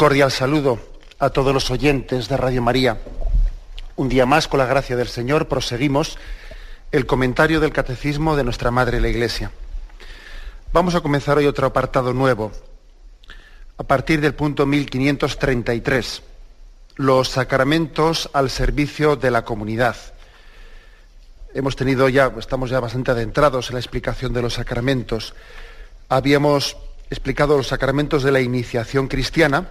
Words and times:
Cordial 0.00 0.30
saludo 0.30 0.78
a 1.18 1.28
todos 1.28 1.52
los 1.52 1.70
oyentes 1.70 2.26
de 2.26 2.38
Radio 2.38 2.62
María. 2.62 2.96
Un 3.96 4.08
día 4.08 4.24
más, 4.24 4.48
con 4.48 4.56
la 4.56 4.64
gracia 4.64 4.96
del 4.96 5.08
Señor, 5.08 5.46
proseguimos 5.46 6.16
el 6.90 7.04
comentario 7.04 7.60
del 7.60 7.74
Catecismo 7.74 8.34
de 8.34 8.42
nuestra 8.42 8.70
Madre 8.70 8.98
la 8.98 9.10
Iglesia. 9.10 9.50
Vamos 10.72 10.94
a 10.94 11.02
comenzar 11.02 11.36
hoy 11.36 11.44
otro 11.44 11.66
apartado 11.66 12.14
nuevo, 12.14 12.50
a 13.76 13.82
partir 13.82 14.22
del 14.22 14.34
punto 14.34 14.64
1533, 14.64 16.22
los 16.96 17.28
sacramentos 17.28 18.30
al 18.32 18.48
servicio 18.48 19.16
de 19.16 19.30
la 19.30 19.44
comunidad. 19.44 19.96
Hemos 21.52 21.76
tenido 21.76 22.08
ya, 22.08 22.32
estamos 22.38 22.70
ya 22.70 22.80
bastante 22.80 23.10
adentrados 23.10 23.68
en 23.68 23.74
la 23.74 23.80
explicación 23.80 24.32
de 24.32 24.40
los 24.40 24.54
sacramentos. 24.54 25.34
Habíamos 26.08 26.78
explicado 27.10 27.58
los 27.58 27.66
sacramentos 27.66 28.22
de 28.22 28.32
la 28.32 28.40
iniciación 28.40 29.06
cristiana, 29.06 29.68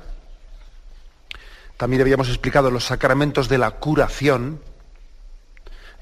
también 1.79 2.01
habíamos 2.01 2.27
explicado 2.27 2.71
los 2.71 2.83
sacramentos 2.83 3.47
de 3.47 3.57
la 3.57 3.71
curación, 3.71 4.59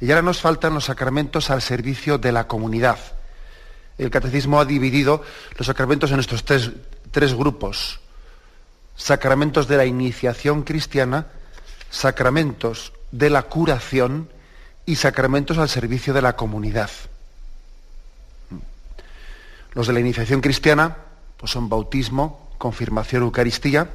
y 0.02 0.10
ahora 0.10 0.24
nos 0.24 0.42
faltan 0.42 0.74
los 0.74 0.86
sacramentos 0.86 1.52
al 1.52 1.62
servicio 1.62 2.18
de 2.18 2.32
la 2.32 2.48
comunidad. 2.48 2.98
El 4.00 4.10
catecismo 4.10 4.60
ha 4.60 4.66
dividido 4.66 5.22
los 5.56 5.68
sacramentos 5.68 6.10
en 6.10 6.20
estos 6.20 6.44
tres, 6.46 6.72
tres 7.12 7.36
grupos. 7.36 8.00
Sacramentos 8.96 9.68
de 9.68 9.78
la 9.78 9.86
iniciación 9.86 10.64
cristiana, 10.64 11.28
sacramentos 11.92 12.92
de 13.12 13.30
la 13.30 13.44
curación 13.44 14.30
y 14.88 14.96
sacramentos 14.96 15.60
al 15.60 15.70
servicio 15.70 16.12
de 16.12 16.24
la 16.24 16.36
comunidad. 16.36 16.90
Los 19.76 19.86
de 19.86 19.94
la 19.94 20.00
iniciación 20.00 20.42
cristiana 20.42 20.98
pues 21.38 21.52
son 21.52 21.70
bautismo, 21.70 22.50
confirmación, 22.58 23.22
Eucaristía. 23.22 23.92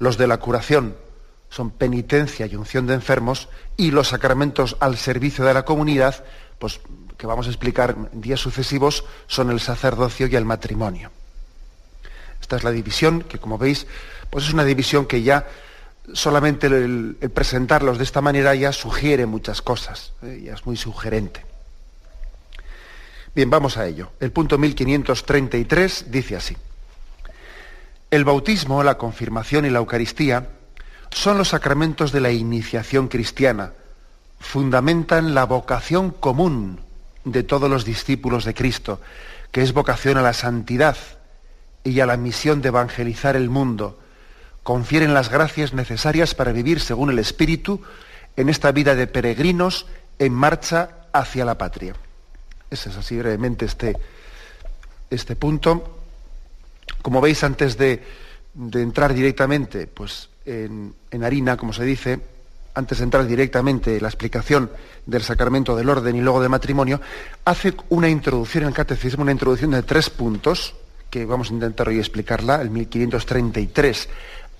Los 0.00 0.18
de 0.18 0.26
la 0.26 0.38
curación 0.38 1.03
son 1.54 1.70
penitencia 1.70 2.46
y 2.46 2.56
unción 2.56 2.88
de 2.88 2.94
enfermos. 2.94 3.48
Y 3.76 3.92
los 3.92 4.08
sacramentos 4.08 4.76
al 4.80 4.96
servicio 4.96 5.44
de 5.44 5.54
la 5.54 5.64
comunidad, 5.64 6.24
pues 6.58 6.80
que 7.16 7.28
vamos 7.28 7.46
a 7.46 7.50
explicar 7.50 7.94
en 8.12 8.20
días 8.20 8.40
sucesivos, 8.40 9.04
son 9.28 9.52
el 9.52 9.60
sacerdocio 9.60 10.26
y 10.26 10.34
el 10.34 10.44
matrimonio. 10.44 11.12
Esta 12.40 12.56
es 12.56 12.64
la 12.64 12.72
división 12.72 13.22
que, 13.22 13.38
como 13.38 13.56
veis, 13.56 13.86
pues 14.30 14.46
es 14.46 14.52
una 14.52 14.64
división 14.64 15.06
que 15.06 15.22
ya 15.22 15.46
solamente 16.12 16.66
el, 16.66 17.16
presentarlos 17.32 17.98
de 17.98 18.04
esta 18.04 18.20
manera 18.20 18.56
ya 18.56 18.72
sugiere 18.72 19.24
muchas 19.24 19.62
cosas, 19.62 20.12
¿eh? 20.22 20.42
ya 20.44 20.54
es 20.54 20.66
muy 20.66 20.76
sugerente. 20.76 21.46
Bien, 23.32 23.48
vamos 23.48 23.76
a 23.76 23.86
ello. 23.86 24.10
El 24.18 24.32
punto 24.32 24.58
1533 24.58 26.06
dice 26.10 26.34
así. 26.34 26.56
El 28.10 28.24
bautismo, 28.24 28.82
la 28.82 28.98
confirmación 28.98 29.66
y 29.66 29.70
la 29.70 29.78
Eucaristía 29.78 30.48
son 31.10 31.38
los 31.38 31.48
sacramentos 31.48 32.12
de 32.12 32.20
la 32.20 32.30
iniciación 32.30 33.08
cristiana. 33.08 33.72
Fundamentan 34.38 35.34
la 35.34 35.44
vocación 35.44 36.10
común 36.10 36.80
de 37.24 37.42
todos 37.42 37.70
los 37.70 37.84
discípulos 37.84 38.44
de 38.44 38.54
Cristo, 38.54 39.00
que 39.50 39.62
es 39.62 39.72
vocación 39.72 40.18
a 40.18 40.22
la 40.22 40.32
santidad 40.32 40.96
y 41.82 42.00
a 42.00 42.06
la 42.06 42.16
misión 42.16 42.60
de 42.62 42.68
evangelizar 42.68 43.36
el 43.36 43.50
mundo. 43.50 43.98
Confieren 44.62 45.14
las 45.14 45.30
gracias 45.30 45.74
necesarias 45.74 46.34
para 46.34 46.52
vivir 46.52 46.80
según 46.80 47.10
el 47.10 47.18
Espíritu 47.18 47.82
en 48.36 48.48
esta 48.48 48.72
vida 48.72 48.94
de 48.94 49.06
peregrinos 49.06 49.86
en 50.18 50.32
marcha 50.32 50.90
hacia 51.12 51.44
la 51.44 51.58
patria. 51.58 51.94
Ese 52.70 52.88
es 52.88 52.96
así 52.96 53.16
brevemente 53.16 53.66
este, 53.66 53.96
este 55.10 55.36
punto. 55.36 55.98
Como 57.02 57.20
veis, 57.20 57.44
antes 57.44 57.76
de, 57.76 58.02
de 58.54 58.82
entrar 58.82 59.14
directamente 59.14 59.86
pues, 59.86 60.28
en, 60.44 60.94
harina, 61.22 61.56
como 61.56 61.72
se 61.72 61.84
dice, 61.84 62.20
antes 62.74 62.98
de 62.98 63.04
entrar 63.04 63.26
directamente 63.26 63.96
en 63.96 64.02
la 64.02 64.08
explicación 64.08 64.70
del 65.06 65.22
sacramento 65.22 65.76
del 65.76 65.88
orden 65.88 66.16
y 66.16 66.20
luego 66.20 66.40
del 66.40 66.50
matrimonio, 66.50 67.00
hace 67.44 67.74
una 67.88 68.08
introducción 68.08 68.64
el 68.64 68.74
catecismo, 68.74 69.22
una 69.22 69.32
introducción 69.32 69.70
de 69.70 69.82
tres 69.82 70.10
puntos, 70.10 70.74
que 71.10 71.24
vamos 71.24 71.50
a 71.50 71.54
intentar 71.54 71.88
hoy 71.88 71.98
explicarla, 71.98 72.60
el 72.60 72.70
1533 72.70 74.08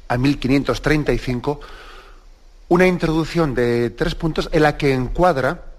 a 0.09 0.17
1535, 0.19 1.61
una 2.69 2.87
introducción 2.87 3.55
de 3.55 3.91
tres 3.91 4.15
puntos 4.15 4.49
en 4.53 4.62
la 4.62 4.77
que 4.77 4.93
encuadra 4.93 5.74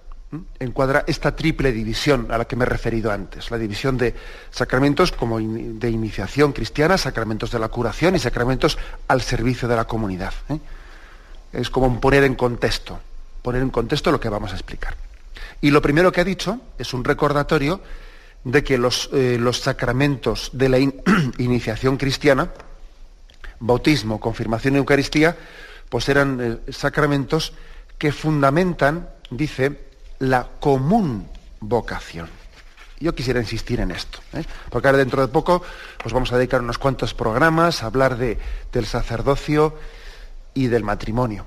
encuadra 0.59 1.03
esta 1.08 1.36
triple 1.36 1.72
división 1.72 2.28
a 2.31 2.38
la 2.38 2.46
que 2.46 2.56
me 2.56 2.66
he 2.66 2.68
referido 2.68 3.12
antes, 3.12 3.52
la 3.52 3.58
división 3.58 3.97
de 3.97 4.16
sacramentos 4.52 5.12
como 5.12 5.40
de 5.40 5.90
iniciación 5.90 6.52
cristiana, 6.52 6.97
sacramentos 6.97 7.52
de 7.52 7.59
la 7.59 7.69
curación 7.69 8.16
y 8.16 8.19
sacramentos 8.19 8.78
al 9.08 9.22
servicio 9.22 9.68
de 9.68 9.75
la 9.75 9.86
comunidad. 9.86 10.34
¿eh? 10.50 10.59
Es 11.53 11.69
como 11.69 12.00
poner 12.02 12.24
en 12.24 12.36
contexto, 12.36 13.00
poner 13.41 13.62
en 13.62 13.69
contexto 13.69 14.12
lo 14.12 14.19
que 14.19 14.30
vamos 14.30 14.52
a 14.52 14.56
explicar. 14.56 14.96
Y 15.62 15.72
lo 15.72 15.81
primero 15.81 16.12
que 16.12 16.22
ha 16.22 16.25
dicho 16.25 16.59
es 16.78 16.94
un 16.94 17.03
recordatorio 17.03 17.81
de 18.44 18.63
que 18.63 18.78
los, 18.78 19.09
eh, 19.13 19.38
los 19.40 19.59
sacramentos 19.59 20.52
de 20.53 20.69
la 20.69 20.80
in 20.80 21.02
iniciación 21.38 21.97
cristiana, 21.97 22.52
bautismo, 23.59 24.19
confirmación 24.19 24.75
y 24.75 24.78
Eucaristía, 24.78 25.36
pues 25.90 26.09
eran 26.09 26.62
eh, 26.68 26.72
sacramentos 26.72 27.53
que 27.97 28.12
fundamentan, 28.12 29.09
dice, 29.30 29.84
la 30.19 30.47
común 30.59 31.27
vocación. 31.59 32.29
Yo 32.99 33.13
quisiera 33.13 33.39
insistir 33.39 33.81
en 33.81 33.91
esto, 33.91 34.19
¿eh? 34.33 34.45
porque 34.69 34.87
ahora 34.87 34.99
dentro 34.99 35.21
de 35.21 35.27
poco 35.27 35.61
pues 36.01 36.13
vamos 36.13 36.31
a 36.31 36.37
dedicar 36.37 36.61
unos 36.61 36.77
cuantos 36.77 37.13
programas 37.13 37.83
a 37.83 37.87
hablar 37.87 38.17
de, 38.17 38.37
del 38.71 38.85
sacerdocio 38.85 39.77
y 40.53 40.67
del 40.67 40.83
matrimonio, 40.83 41.45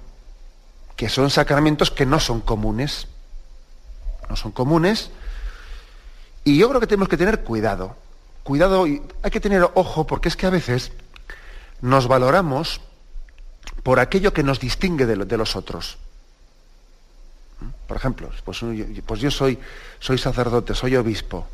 que 0.94 1.08
son 1.08 1.30
sacramentos 1.30 1.90
que 1.90 2.04
no 2.04 2.20
son 2.20 2.42
comunes, 2.42 3.08
no 4.28 4.36
son 4.36 4.52
comunes, 4.52 5.10
y 6.44 6.58
yo 6.58 6.68
creo 6.68 6.80
que 6.80 6.86
tenemos 6.86 7.08
que 7.08 7.16
tener 7.16 7.40
cuidado, 7.40 7.96
cuidado, 8.42 8.86
y 8.86 9.02
hay 9.22 9.30
que 9.30 9.40
tener 9.40 9.66
ojo, 9.74 10.06
porque 10.06 10.28
es 10.28 10.36
que 10.36 10.46
a 10.46 10.50
veces 10.50 10.92
nos 11.80 12.08
valoramos 12.08 12.82
por 13.82 14.00
aquello 14.00 14.34
que 14.34 14.42
nos 14.42 14.60
distingue 14.60 15.06
de, 15.06 15.16
de 15.16 15.36
los 15.36 15.56
otros. 15.56 15.98
Por 17.86 17.96
ejemplo, 17.96 18.30
pues, 18.44 18.60
pues, 19.06 19.20
yo 19.20 19.30
soy, 19.30 19.58
soy 19.98 20.18
sacerdote, 20.18 20.74
soy 20.74 20.96
obispo. 20.96 21.46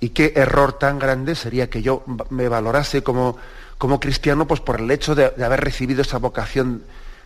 ¿Y 0.00 0.10
qué 0.10 0.32
error 0.36 0.72
tan 0.72 0.98
grande 0.98 1.34
sería 1.34 1.70
que 1.70 1.82
yo 1.82 2.02
me 2.30 2.48
valorase 2.48 3.02
como, 3.02 3.38
cristiano 4.00 4.46
pues 4.46 4.60
por 4.60 4.80
el 4.80 4.90
hecho 4.90 5.14
de, 5.14 5.32
haber 5.44 5.60
recibido 5.60 6.02
esa 6.02 6.18
vocación 6.18 6.82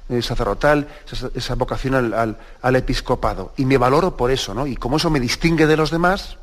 eh, 0.09 0.21
sacerdotal, 0.21 0.89
esa, 1.35 1.55
vocación 1.55 2.13
al, 2.15 2.77
episcopado? 2.77 3.53
Y 3.57 3.65
me 3.65 3.79
valoro 3.79 4.17
por 4.17 4.31
eso, 4.31 4.53
¿no? 4.53 4.67
Y 4.67 4.77
como 4.77 4.99
eso 4.99 5.11
me 5.11 5.21
distingue 5.21 5.67
de 5.67 5.77
los 5.77 5.91
demás, 5.91 6.37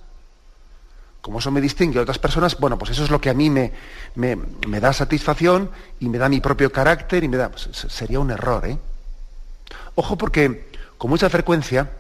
como 1.22 1.40
eso 1.40 1.52
me 1.52 1.62
distingue 1.62 1.96
de 1.96 2.02
otras 2.02 2.20
personas, 2.20 2.58
bueno, 2.60 2.78
pues 2.78 2.92
eso 2.92 3.04
es 3.04 3.12
lo 3.12 3.22
que 3.22 3.30
a 3.30 3.34
mí 3.34 3.50
me 3.50 4.80
da 4.80 4.94
satisfacción 4.94 5.70
y 6.00 6.10
me 6.10 6.18
da 6.18 6.28
mi 6.28 6.40
propio 6.40 6.72
carácter 6.72 7.24
y 7.24 7.28
me 7.28 7.38
da... 7.38 7.50
Pues, 7.50 7.70
sería 7.90 8.20
un 8.20 8.32
error, 8.32 8.66
¿eh? 8.66 8.78
Ojo 9.96 10.18
porque 10.18 10.70
con 10.98 11.10
mucha 11.10 11.30
frecuencia 11.30 11.92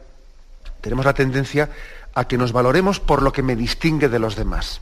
tenemos 0.82 1.06
la 1.06 1.14
tendencia 1.14 1.70
a 2.14 2.28
que 2.28 2.38
nos 2.38 2.52
valoremos 2.52 3.00
por 3.00 3.22
lo 3.22 3.32
que 3.32 3.44
me 3.44 3.56
distingue 3.56 4.08
de 4.08 4.20
los 4.20 4.36
demás. 4.36 4.82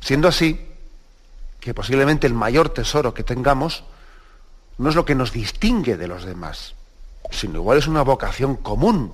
Siendo 0.00 0.28
así, 0.28 0.68
que 1.60 1.72
posiblemente 1.72 2.26
el 2.26 2.34
mayor 2.34 2.68
tesoro 2.68 3.14
que 3.14 3.22
tengamos 3.22 3.84
no 4.76 4.88
es 4.88 4.94
lo 4.94 5.04
que 5.04 5.14
nos 5.14 5.32
distingue 5.32 5.96
de 5.96 6.08
los 6.08 6.24
demás, 6.24 6.74
sino 7.30 7.56
igual 7.56 7.78
es 7.78 7.86
una 7.86 8.02
vocación 8.02 8.56
común. 8.56 9.12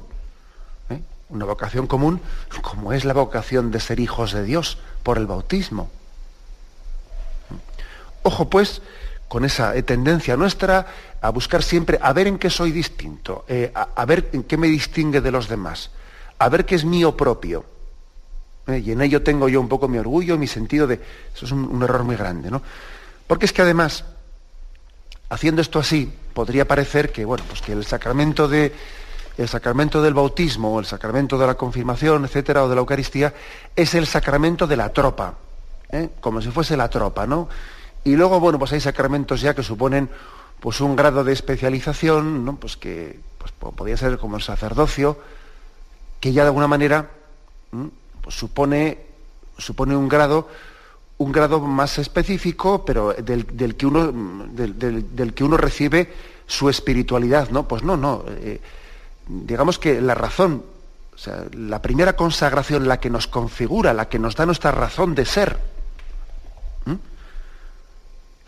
¿eh? 0.89 1.01
Una 1.29 1.45
vocación 1.45 1.87
común 1.87 2.21
como 2.63 2.93
es 2.93 3.05
la 3.05 3.13
vocación 3.13 3.71
de 3.71 3.81
ser 3.81 4.01
hijos 4.01 4.33
de 4.33 4.43
Dios 4.43 4.79
por 5.03 5.19
el 5.19 5.27
bautismo. 5.27 5.91
Ojo 8.23 8.51
pues 8.51 8.83
con 9.31 9.45
esa 9.45 9.77
eh, 9.77 9.85
tendencia 9.85 10.37
nuestra 10.37 10.85
a 11.21 11.31
buscar 11.31 11.63
siempre, 11.63 12.01
a 12.03 12.13
ver 12.13 12.27
en 12.27 12.37
qué 12.37 12.51
soy 12.51 12.73
distinto, 12.73 13.45
eh, 13.47 13.71
a, 13.73 14.05
ver 14.05 14.29
en 14.33 14.43
qué 14.43 14.57
me 14.57 14.67
distingue 14.67 15.21
de 15.21 15.31
los 15.31 15.49
demás, 15.49 15.93
a 16.37 16.49
ver 16.49 16.67
qué 16.67 16.75
es 16.75 16.85
mío 16.85 17.17
propio. 17.17 17.65
Eh, 18.67 18.83
y 18.85 18.91
en 18.91 19.01
ello 19.03 19.23
tengo 19.23 19.49
yo 19.49 19.61
un 19.61 19.69
poco 19.69 19.87
mi 19.87 19.99
orgullo, 19.99 20.37
mi 20.37 20.49
sentido 20.49 20.89
de... 20.89 20.95
Eso 21.33 21.47
es 21.47 21.53
un, 21.53 21.81
error 21.81 22.03
muy 22.03 22.17
grande, 22.17 22.51
¿no? 22.51 22.61
Porque 23.29 23.47
es 23.47 23.53
que 23.53 23.63
además, 23.63 24.05
haciendo 25.29 25.63
esto 25.63 25.79
así, 25.79 26.13
podría 26.35 26.67
parecer 26.67 27.13
que, 27.13 27.25
bueno, 27.25 27.45
pues 27.47 27.63
que 27.63 27.71
el 27.71 27.87
sacramento 27.87 28.49
de, 28.49 28.75
el 29.39 29.49
sacramento 29.49 30.03
del 30.03 30.13
bautismo, 30.13 30.81
el 30.81 30.87
sacramento 30.87 31.39
de 31.39 31.47
la 31.47 31.55
confirmación, 31.55 32.25
etcétera, 32.25 32.65
o 32.65 32.69
de 32.69 32.75
la 32.75 32.81
Eucaristía, 32.81 33.33
es 33.77 33.95
el 33.95 34.09
sacramento 34.09 34.67
de 34.67 34.77
la 34.77 34.93
tropa, 34.93 35.37
como 36.21 36.43
si 36.43 36.51
fuese 36.51 36.77
la 36.77 36.91
tropa, 36.91 37.29
¿no? 37.29 37.49
Y 38.05 38.17
luego, 38.17 38.41
bueno, 38.41 38.59
pues 38.59 38.73
hay 38.73 38.81
sacramentos 38.81 39.41
ya 39.41 39.55
que 39.55 39.63
suponen 39.63 40.09
pues 40.61 40.81
un 40.81 40.97
grado 40.97 41.25
de 41.25 41.33
especialización, 41.33 42.45
¿no? 42.45 42.57
Pues 42.57 42.77
que 42.77 43.21
pues, 43.39 43.53
podría 43.53 43.97
ser 43.97 44.19
como 44.19 44.37
el 44.37 44.43
sacerdocio, 44.43 45.19
que 46.21 46.33
ya 46.33 46.43
de 46.43 46.49
alguna 46.49 46.69
manera 46.69 47.11
pues 48.23 48.35
supone, 48.35 48.99
supone 49.59 49.97
un 49.97 50.09
grado 50.09 50.49
un 51.21 51.33
grado 51.33 51.61
más 51.61 51.99
específico, 51.99 52.83
pero 52.83 53.13
del, 53.13 53.77
que, 53.77 53.85
uno, 53.85 54.11
del, 54.11 55.35
que 55.35 55.45
uno 55.45 55.59
recibe 55.59 56.11
su 56.47 56.71
espiritualidad, 56.71 57.51
¿no? 57.51 57.69
Pues 57.69 57.83
no, 57.83 57.99
no. 57.99 58.25
Eh, 58.27 58.59
digamos 59.29 59.79
que 59.79 60.01
la 60.01 60.15
razón, 60.15 60.65
o 61.15 61.19
sea, 61.19 61.45
la 61.53 61.83
primera 61.83 62.17
consagración, 62.17 62.89
la 62.89 63.01
que 63.01 63.11
nos 63.11 63.27
configura, 63.27 63.93
la 63.93 64.09
que 64.09 64.19
nos 64.19 64.35
da 64.35 64.47
nuestra 64.47 64.71
razón 64.71 65.15
de 65.15 65.27
ser, 65.27 65.59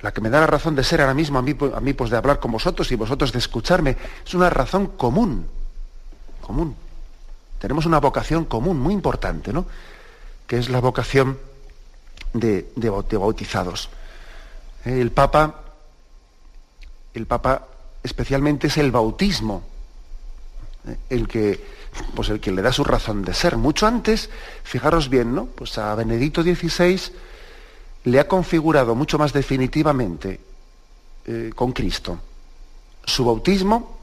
la 0.03 0.13
que 0.13 0.21
me 0.21 0.31
da 0.31 0.41
la 0.41 0.47
razón 0.47 0.75
de 0.75 0.85
ser 0.85 1.01
ahora 1.01 1.15
mismo 1.15 1.39
a 1.39 1.43
mí, 1.43 1.57
a 1.75 1.81
mí 1.81 1.93
pues 1.93 2.11
de 2.11 2.17
hablar 2.17 2.41
con 2.41 2.51
vosotros 2.53 2.91
y 2.91 2.97
vosotros 2.97 3.33
de 3.33 3.39
escucharme, 3.39 3.97
es 4.27 4.35
una 4.35 4.51
razón 4.51 4.89
común, 4.89 5.47
común. 6.41 6.75
Tenemos 7.61 7.87
una 7.87 8.01
vocación 8.01 8.45
común 8.45 8.81
muy 8.81 8.93
importante, 8.93 9.53
¿no? 9.53 9.67
Que 10.47 10.59
es 10.59 10.69
la 10.69 10.81
vocación 10.81 11.39
de, 12.35 12.67
bautizados. 13.13 13.89
Eh, 14.85 15.01
el 15.01 15.13
Papa, 15.13 15.63
el 17.15 17.27
Papa 17.27 17.69
especialmente 18.03 18.67
es 18.67 18.79
el 18.79 18.91
bautismo, 18.91 19.63
eh, 20.89 20.97
el 21.11 21.29
que, 21.29 21.65
pues 22.17 22.29
el 22.31 22.41
que 22.41 22.51
le 22.51 22.63
da 22.63 22.73
su 22.73 22.83
razón 22.83 23.23
de 23.23 23.35
ser. 23.35 23.57
Mucho 23.57 23.87
antes, 23.87 24.31
fijaros 24.65 25.09
bien, 25.09 25.33
¿no? 25.33 25.47
Pues 25.47 25.79
a 25.79 25.95
Benedicto 25.95 26.43
XVI 26.43 27.01
le 28.05 28.21
ha 28.21 28.29
configurado 28.29 28.95
mucho 28.95 29.19
más 29.19 29.33
definitivamente 29.33 30.41
eh, 31.25 31.53
con 31.55 31.73
Cristo 31.73 32.19
su 33.05 33.25
bautismo 33.25 33.99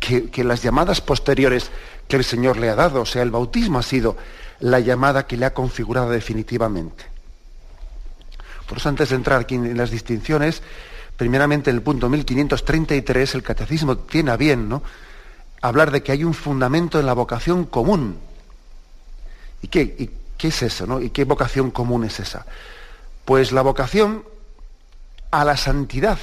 que, 0.00 0.44
las 0.44 0.62
llamadas 0.62 1.00
posteriores 1.00 1.70
que 2.06 2.16
el 2.16 2.24
Señor 2.24 2.56
le 2.56 2.68
ha 2.68 2.74
dado. 2.74 3.02
O 3.02 3.06
sea, 3.06 3.22
el 3.22 3.30
bautismo 3.30 3.78
ha 3.78 3.82
sido 3.82 4.16
la 4.60 4.80
llamada 4.80 5.26
que 5.26 5.36
le 5.36 5.46
ha 5.46 5.54
configurado 5.54 6.10
definitivamente. 6.10 7.04
Por 8.66 8.78
eso, 8.78 8.88
antes 8.88 9.10
de 9.10 9.16
entrar 9.16 9.40
aquí 9.40 9.54
en 9.54 9.76
las 9.76 9.90
distinciones, 9.90 10.62
primeramente 11.16 11.70
en 11.70 11.76
el 11.76 11.82
punto 11.82 12.08
1533, 12.08 13.34
el 13.34 13.42
catecismo 13.42 13.98
tiene 13.98 14.30
a 14.30 14.36
bien 14.36 14.68
¿no? 14.68 14.82
hablar 15.60 15.90
de 15.90 16.02
que 16.02 16.12
hay 16.12 16.24
un 16.24 16.34
fundamento 16.34 17.00
en 17.00 17.06
la 17.06 17.14
vocación 17.14 17.64
común. 17.64 18.18
¿Y 19.62 19.68
qué, 19.68 19.82
y 19.82 20.10
qué 20.36 20.48
es 20.48 20.62
eso? 20.62 20.86
¿no? 20.86 21.00
¿Y 21.00 21.10
qué 21.10 21.24
vocación 21.24 21.70
común 21.70 22.04
es 22.04 22.20
esa? 22.20 22.46
Pues 23.28 23.52
la 23.52 23.60
vocación 23.60 24.24
a 25.30 25.44
la 25.44 25.58
santidad, 25.58 26.18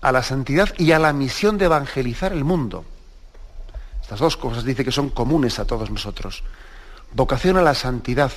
a 0.00 0.12
la 0.12 0.22
santidad 0.22 0.72
y 0.78 0.92
a 0.92 0.98
la 0.98 1.12
misión 1.12 1.58
de 1.58 1.66
evangelizar 1.66 2.32
el 2.32 2.42
mundo. 2.42 2.82
Estas 4.00 4.18
dos 4.18 4.38
cosas 4.38 4.64
dice 4.64 4.82
que 4.82 4.92
son 4.92 5.10
comunes 5.10 5.58
a 5.58 5.66
todos 5.66 5.90
nosotros. 5.90 6.42
Vocación 7.12 7.58
a 7.58 7.62
la 7.62 7.74
santidad. 7.74 8.32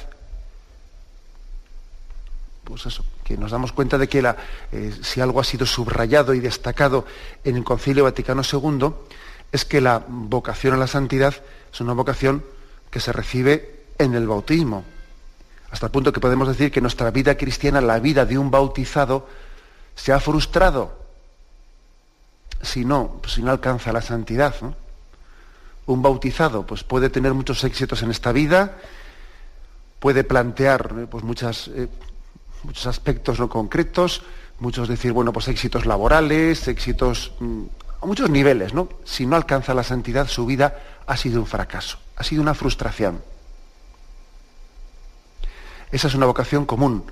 Pues 2.66 2.86
eso, 2.86 3.06
que 3.24 3.38
nos 3.38 3.52
damos 3.52 3.72
cuenta 3.72 3.98
de 3.98 4.10
que 4.10 4.36
eh, 4.74 4.94
si 5.02 5.22
algo 5.22 5.40
ha 5.40 5.46
sido 5.46 5.66
subrayado 5.66 6.34
y 6.34 6.42
destacado 6.42 7.06
en 7.46 7.56
el 7.56 7.64
Concilio 7.64 8.04
Vaticano 8.04 8.42
II, 8.44 8.90
es 9.54 9.64
que 9.64 9.80
la 9.80 10.04
vocación 10.06 10.74
a 10.74 10.78
la 10.78 10.88
santidad 10.88 11.34
es 11.72 11.80
una 11.80 11.94
vocación 11.94 12.44
que 12.92 13.00
se 13.00 13.14
recibe 13.14 13.86
en 13.98 14.16
el 14.16 14.28
bautismo 14.28 14.84
hasta 15.72 15.86
el 15.86 15.92
punto 15.92 16.12
que 16.12 16.20
podemos 16.20 16.48
decir 16.48 16.72
que 16.72 16.82
nuestra 16.82 17.12
vida 17.12 17.36
cristiana, 17.36 17.82
la 17.82 18.00
vida 18.00 18.26
de 18.26 18.38
un 18.38 18.50
bautizado, 18.50 19.28
se 19.96 20.12
ha 20.12 20.20
frustrado 20.20 20.98
si 22.62 22.86
no, 22.86 23.22
si 23.28 23.42
no 23.42 23.52
alcanza 23.52 23.92
la 23.92 24.02
santidad. 24.02 24.56
Un 25.86 26.02
bautizado 26.02 26.66
pues, 26.66 26.84
puede 26.84 27.10
tener 27.10 27.34
muchos 27.34 27.64
éxitos 27.64 28.02
en 28.04 28.12
esta 28.12 28.32
vida, 28.32 28.78
puede 30.00 30.24
plantear 30.24 30.94
eh, 30.98 31.08
pues, 31.10 31.24
eh, 31.68 31.88
muchos 32.64 32.88
aspectos 32.88 33.40
no 33.40 33.50
concretos, 33.50 34.24
muchos 34.60 34.88
decir, 34.88 35.12
bueno, 35.12 35.34
pues 35.34 35.48
éxitos 35.48 35.86
laborales, 35.86 36.68
éxitos 36.68 37.32
mm, 37.40 37.64
a 38.02 38.06
muchos 38.06 38.30
niveles, 38.30 38.74
¿no? 38.74 38.90
Si 39.04 39.26
no 39.26 39.36
alcanza 39.36 39.74
la 39.74 39.84
santidad, 39.84 40.28
su 40.28 40.46
vida 40.46 40.80
ha 41.06 41.18
sido 41.18 41.42
un 41.42 41.48
fracaso, 41.48 41.98
ha 42.16 42.24
sido 42.24 42.42
una 42.42 42.54
frustración. 42.54 43.22
Esa 45.92 46.08
es 46.08 46.16
una 46.16 46.26
vocación 46.26 46.66
común. 46.66 47.04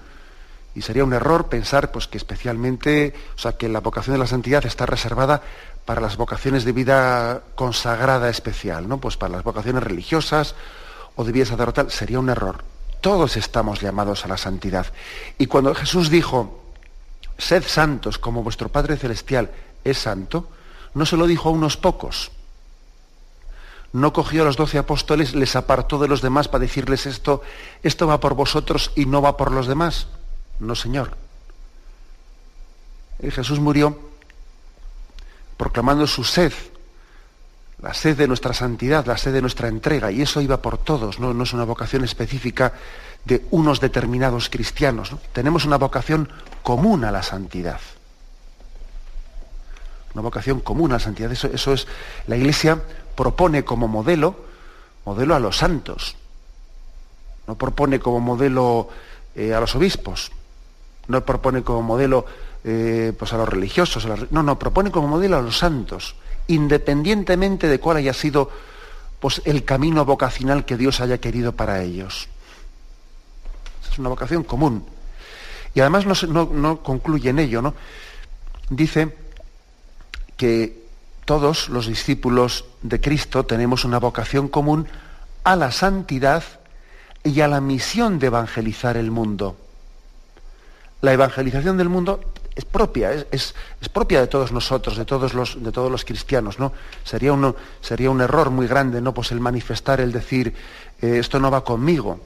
Y 0.75 0.81
sería 0.81 1.03
un 1.03 1.13
error 1.13 1.47
pensar 1.47 1.91
pues, 1.91 2.07
que 2.07 2.17
especialmente, 2.17 3.13
o 3.35 3.39
sea, 3.39 3.53
que 3.53 3.67
la 3.67 3.79
vocación 3.79 4.13
de 4.13 4.19
la 4.19 4.27
santidad 4.27 4.65
está 4.65 4.85
reservada 4.85 5.41
para 5.85 6.01
las 6.01 6.17
vocaciones 6.17 6.65
de 6.65 6.71
vida 6.71 7.41
consagrada 7.55 8.29
especial, 8.29 8.87
¿no? 8.87 8.99
Pues 8.99 9.17
para 9.17 9.33
las 9.33 9.43
vocaciones 9.43 9.81
religiosas 9.81 10.53
o 11.15 11.23
de 11.23 11.31
vida 11.31 11.45
sacerdotal, 11.45 11.89
sería 11.89 12.19
un 12.19 12.29
error. 12.29 12.63
Todos 13.01 13.37
estamos 13.37 13.81
llamados 13.81 14.25
a 14.25 14.27
la 14.27 14.37
santidad. 14.37 14.85
Y 15.37 15.47
cuando 15.47 15.73
Jesús 15.73 16.09
dijo, 16.09 16.61
sed 17.37 17.63
santos 17.65 18.17
como 18.17 18.43
vuestro 18.43 18.69
Padre 18.69 18.97
Celestial 18.97 19.49
es 19.83 19.97
santo, 19.97 20.49
no 20.93 21.05
se 21.05 21.17
lo 21.17 21.25
dijo 21.25 21.49
a 21.49 21.53
unos 21.53 21.77
pocos, 21.77 22.31
no 23.93 24.13
cogió 24.13 24.41
a 24.41 24.45
los 24.45 24.57
doce 24.57 24.77
apóstoles, 24.77 25.33
les 25.33 25.55
apartó 25.55 25.97
de 25.97 26.07
los 26.07 26.21
demás 26.21 26.47
para 26.47 26.63
decirles 26.63 27.05
esto, 27.05 27.41
esto 27.83 28.07
va 28.07 28.19
por 28.19 28.33
vosotros 28.33 28.91
y 28.95 29.05
no 29.05 29.21
va 29.21 29.37
por 29.37 29.51
los 29.51 29.67
demás. 29.67 30.07
No, 30.59 30.75
Señor. 30.75 31.11
Y 33.21 33.31
Jesús 33.31 33.59
murió 33.59 33.97
proclamando 35.55 36.05
su 36.05 36.23
sed, 36.23 36.53
la 37.81 37.93
sed 37.93 38.17
de 38.17 38.27
nuestra 38.27 38.53
santidad, 38.53 39.05
la 39.05 39.17
sed 39.17 39.33
de 39.33 39.41
nuestra 39.41 39.67
entrega, 39.67 40.11
y 40.11 40.21
eso 40.21 40.41
iba 40.41 40.61
por 40.61 40.77
todos, 40.77 41.19
no, 41.19 41.43
es 41.43 41.53
una 41.53 41.63
vocación 41.63 42.03
específica 42.03 42.73
de 43.25 43.45
unos 43.51 43.79
determinados 43.79 44.49
cristianos. 44.49 45.15
Tenemos 45.33 45.65
una 45.65 45.77
vocación 45.77 46.29
común 46.63 47.03
a 47.03 47.11
la 47.11 47.23
santidad. 47.23 47.79
Una 50.13 50.21
vocación 50.21 50.61
común 50.61 50.91
a 50.91 50.95
la 50.95 50.99
santidad. 50.99 51.31
Eso 51.31 51.73
es 51.73 51.87
la 52.25 52.37
Iglesia 52.37 52.81
propone 53.17 53.65
como 53.65 53.89
modelo, 53.89 54.35
modelo 55.03 55.35
a 55.35 55.39
los 55.39 55.57
santos. 55.57 56.15
No 57.47 57.55
propone 57.57 57.99
como 57.99 58.19
modelo 58.19 58.89
eh, 59.35 59.53
a 59.53 59.59
los 59.59 59.75
obispos. 59.75 60.31
No 61.07 61.25
propone 61.25 61.63
como 61.63 61.81
modelo 61.81 62.25
eh, 62.63 63.11
pues 63.17 63.33
a 63.33 63.37
los 63.37 63.49
religiosos. 63.49 64.07
no, 64.29 64.43
no, 64.43 64.59
propone 64.59 64.91
como 64.91 65.07
modelo 65.07 65.37
a 65.37 65.41
los 65.41 65.57
santos, 65.57 66.15
independientemente 66.47 67.67
de 67.67 67.79
cuál 67.79 67.97
haya 67.97 68.13
sido 68.13 68.51
pues, 69.19 69.41
el 69.45 69.65
camino 69.65 70.05
vocacional 70.05 70.63
que 70.63 70.77
Dios 70.77 71.01
haya 71.01 71.17
querido 71.17 71.53
para 71.53 71.81
ellos. 71.81 72.27
Es 73.91 73.97
una 73.97 74.09
vocación 74.09 74.43
común. 74.43 74.85
Y 75.73 75.79
además 75.79 76.05
no, 76.27 76.45
no 76.53 76.83
concluye 76.83 77.31
en 77.31 77.39
ello, 77.39 77.61
¿no? 77.63 77.73
Dice 78.69 79.15
que 80.35 80.86
todos 81.27 81.67
los 81.67 81.87
discípulos 81.87 82.63
de 82.81 83.01
Cristo 83.01 83.45
tenemos 83.45 83.83
una 83.83 83.99
vocación 83.99 84.47
común 84.47 84.87
a 85.43 85.57
la 85.57 85.71
santidad 85.71 86.41
y 87.21 87.41
a 87.41 87.49
la 87.49 87.59
misión 87.59 88.17
de 88.17 88.27
evangelizar 88.27 88.95
el 88.95 89.11
mundo. 89.11 89.57
La 91.01 91.11
evangelización 91.11 91.75
del 91.75 91.89
mundo 91.89 92.21
es 92.55 92.63
propia, 92.63 93.11
es, 93.29 93.53
propia 93.91 94.21
de 94.21 94.27
todos 94.27 94.53
nosotros, 94.53 94.95
de 94.95 95.03
todos 95.03 95.33
los, 95.33 95.61
de 95.61 95.73
todos 95.73 95.91
los 95.91 96.05
cristianos, 96.05 96.59
¿no? 96.59 96.71
Sería, 97.03 97.33
uno, 97.33 97.57
sería 97.81 98.09
un 98.09 98.21
error 98.21 98.49
muy 98.49 98.65
grande, 98.65 99.01
¿no? 99.01 99.13
Pues 99.13 99.33
el 99.33 99.41
manifestar, 99.41 99.99
el 99.99 100.13
decir, 100.13 100.55
eh, 101.01 101.17
esto 101.19 101.41
no 101.41 101.51
va 101.51 101.65
conmigo, 101.65 102.21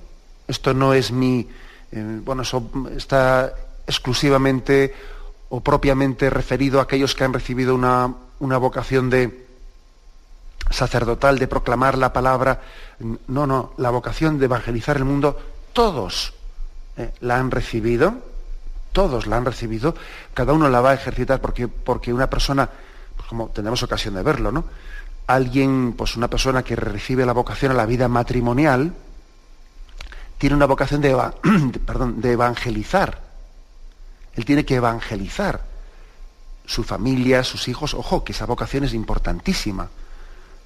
esto 0.47 0.75
no 0.75 0.93
es 0.93 1.11
mi. 1.11 1.49
Eh, 1.91 2.19
bueno, 2.23 2.43
eso 2.43 2.69
está 2.95 3.51
exclusivamente 3.87 4.93
o 5.49 5.59
propiamente 5.59 6.29
referido 6.29 6.79
a 6.79 6.83
aquellos 6.83 7.15
que 7.15 7.23
han 7.23 7.33
recibido 7.33 7.73
una, 7.73 8.13
una 8.41 8.57
vocación 8.57 9.09
de 9.09 9.47
sacerdotal, 10.69 11.39
de 11.39 11.47
proclamar 11.47 11.97
la 11.97 12.13
palabra. 12.13 12.61
No, 13.27 13.47
no, 13.47 13.73
la 13.77 13.89
vocación 13.89 14.37
de 14.37 14.45
evangelizar 14.45 14.97
el 14.97 15.05
mundo, 15.05 15.39
todos 15.73 16.33
eh, 16.97 17.13
la 17.21 17.37
han 17.37 17.49
recibido 17.49 18.29
todos 18.91 19.27
la 19.27 19.37
han 19.37 19.45
recibido, 19.45 19.95
cada 20.33 20.53
uno 20.53 20.69
la 20.69 20.81
va 20.81 20.91
a 20.91 20.95
ejercitar 20.95 21.39
porque, 21.39 21.67
porque 21.67 22.13
una 22.13 22.29
persona, 22.29 22.69
pues 23.15 23.27
como 23.29 23.47
tenemos 23.47 23.81
ocasión 23.83 24.15
de 24.15 24.23
verlo, 24.23 24.51
¿no? 24.51 24.65
Alguien, 25.27 25.93
pues 25.93 26.17
una 26.17 26.27
persona 26.27 26.63
que 26.63 26.75
recibe 26.75 27.25
la 27.25 27.31
vocación 27.31 27.71
a 27.71 27.75
la 27.75 27.85
vida 27.85 28.07
matrimonial, 28.07 28.93
tiene 30.37 30.55
una 30.55 30.65
vocación 30.65 31.01
de, 31.01 31.15
perdón, 31.85 32.19
de 32.19 32.33
evangelizar. 32.33 33.21
Él 34.33 34.45
tiene 34.45 34.65
que 34.65 34.75
evangelizar 34.75 35.70
su 36.65 36.83
familia, 36.83 37.43
sus 37.43 37.67
hijos. 37.67 37.93
Ojo, 37.93 38.23
que 38.23 38.31
esa 38.31 38.45
vocación 38.45 38.83
es 38.83 38.93
importantísima. 38.93 39.89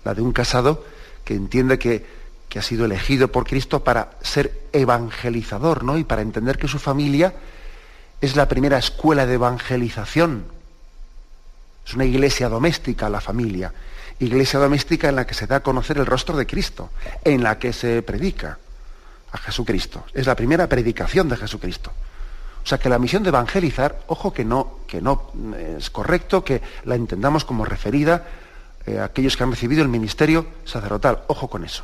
La 0.03 0.13
de 0.13 0.21
un 0.21 0.33
casado 0.33 0.85
que 1.23 1.33
entiende 1.33 1.79
que, 1.79 2.05
que 2.49 2.59
ha 2.59 2.61
sido 2.61 2.85
elegido 2.85 3.31
por 3.31 3.45
Cristo 3.45 3.83
para 3.83 4.11
ser 4.21 4.67
evangelizador, 4.71 5.83
¿no? 5.83 5.97
Y 5.97 6.03
para 6.03 6.21
entender 6.21 6.57
que 6.57 6.67
su 6.67 6.79
familia 6.79 7.33
es 8.21 8.35
la 8.35 8.47
primera 8.47 8.77
escuela 8.77 9.25
de 9.25 9.35
evangelización. 9.35 10.45
Es 11.85 11.93
una 11.93 12.05
iglesia 12.05 12.49
doméstica 12.49 13.09
la 13.09 13.21
familia. 13.21 13.73
Iglesia 14.19 14.59
doméstica 14.59 15.09
en 15.09 15.15
la 15.15 15.27
que 15.27 15.33
se 15.33 15.47
da 15.47 15.57
a 15.57 15.63
conocer 15.63 15.97
el 15.97 16.05
rostro 16.05 16.37
de 16.37 16.47
Cristo, 16.47 16.89
en 17.23 17.43
la 17.43 17.59
que 17.59 17.73
se 17.73 18.01
predica 18.01 18.57
a 19.31 19.37
Jesucristo. 19.37 20.05
Es 20.13 20.25
la 20.25 20.35
primera 20.35 20.67
predicación 20.67 21.27
de 21.27 21.37
Jesucristo. 21.37 21.91
O 22.65 22.67
sea 22.67 22.79
que 22.79 22.89
la 22.89 22.97
misión 22.97 23.21
de 23.21 23.29
evangelizar, 23.29 24.01
ojo 24.07 24.33
que 24.33 24.43
no, 24.43 24.79
que 24.87 24.99
no 24.99 25.31
es 25.77 25.91
correcto 25.91 26.43
que 26.43 26.63
la 26.83 26.95
entendamos 26.95 27.45
como 27.45 27.63
referida 27.63 28.25
eh, 28.87 28.97
a 28.97 29.03
aquellos 29.03 29.37
que 29.37 29.43
han 29.43 29.51
recibido 29.51 29.83
el 29.83 29.87
ministerio 29.87 30.47
sacerdotal. 30.65 31.21
Ojo 31.27 31.47
con 31.47 31.63
eso. 31.63 31.83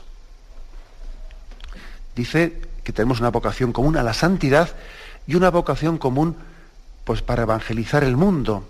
Dice 2.16 2.62
que 2.84 2.94
tenemos 2.94 3.20
una 3.20 3.30
vocación 3.30 3.74
común 3.74 3.96
a 3.96 4.02
la 4.02 4.16
santidad 4.16 4.76
y 5.28 5.36
una 5.36 5.52
vocación 5.52 6.00
común 6.00 6.36
pues 7.04 7.22
para 7.22 7.44
evangelizar 7.44 8.04
el 8.04 8.18
mundo. 8.18 8.68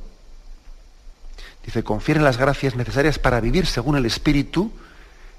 Dice, 1.65 1.81
confieren 1.81 2.25
las 2.25 2.35
gracias 2.35 2.75
necesarias 2.75 3.19
para 3.19 3.39
vivir 3.39 3.65
según 3.65 3.95
el 3.95 4.05
Espíritu 4.05 4.69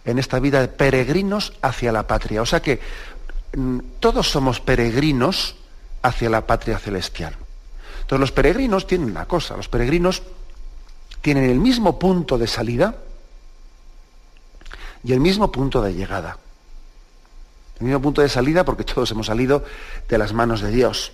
en 0.06 0.18
esta 0.18 0.40
vida 0.40 0.62
de 0.62 0.68
peregrinos 0.68 1.52
hacia 1.60 1.92
la 1.92 2.06
patria. 2.06 2.40
O 2.40 2.46
sea 2.46 2.62
que 2.62 2.80
mm, 3.54 3.78
todos 4.00 4.30
somos 4.30 4.58
peregrinos 4.60 5.56
hacia 6.02 6.30
la 6.30 6.46
patria 6.46 6.78
celestial. 6.78 7.34
Entonces 8.00 8.20
los 8.20 8.32
peregrinos 8.32 8.86
tienen 8.86 9.10
una 9.10 9.26
cosa, 9.26 9.56
los 9.56 9.68
peregrinos 9.68 10.22
tienen 11.20 11.44
el 11.44 11.58
mismo 11.58 11.98
punto 11.98 12.36
de 12.36 12.46
salida 12.46 12.96
y 15.04 15.12
el 15.12 15.20
mismo 15.20 15.50
punto 15.50 15.82
de 15.82 15.94
llegada. 15.94 16.36
El 17.78 17.86
mismo 17.86 18.02
punto 18.02 18.22
de 18.22 18.28
salida 18.28 18.64
porque 18.64 18.84
todos 18.84 19.10
hemos 19.10 19.26
salido 19.26 19.64
de 20.08 20.18
las 20.18 20.32
manos 20.32 20.60
de 20.60 20.70
Dios. 20.70 21.12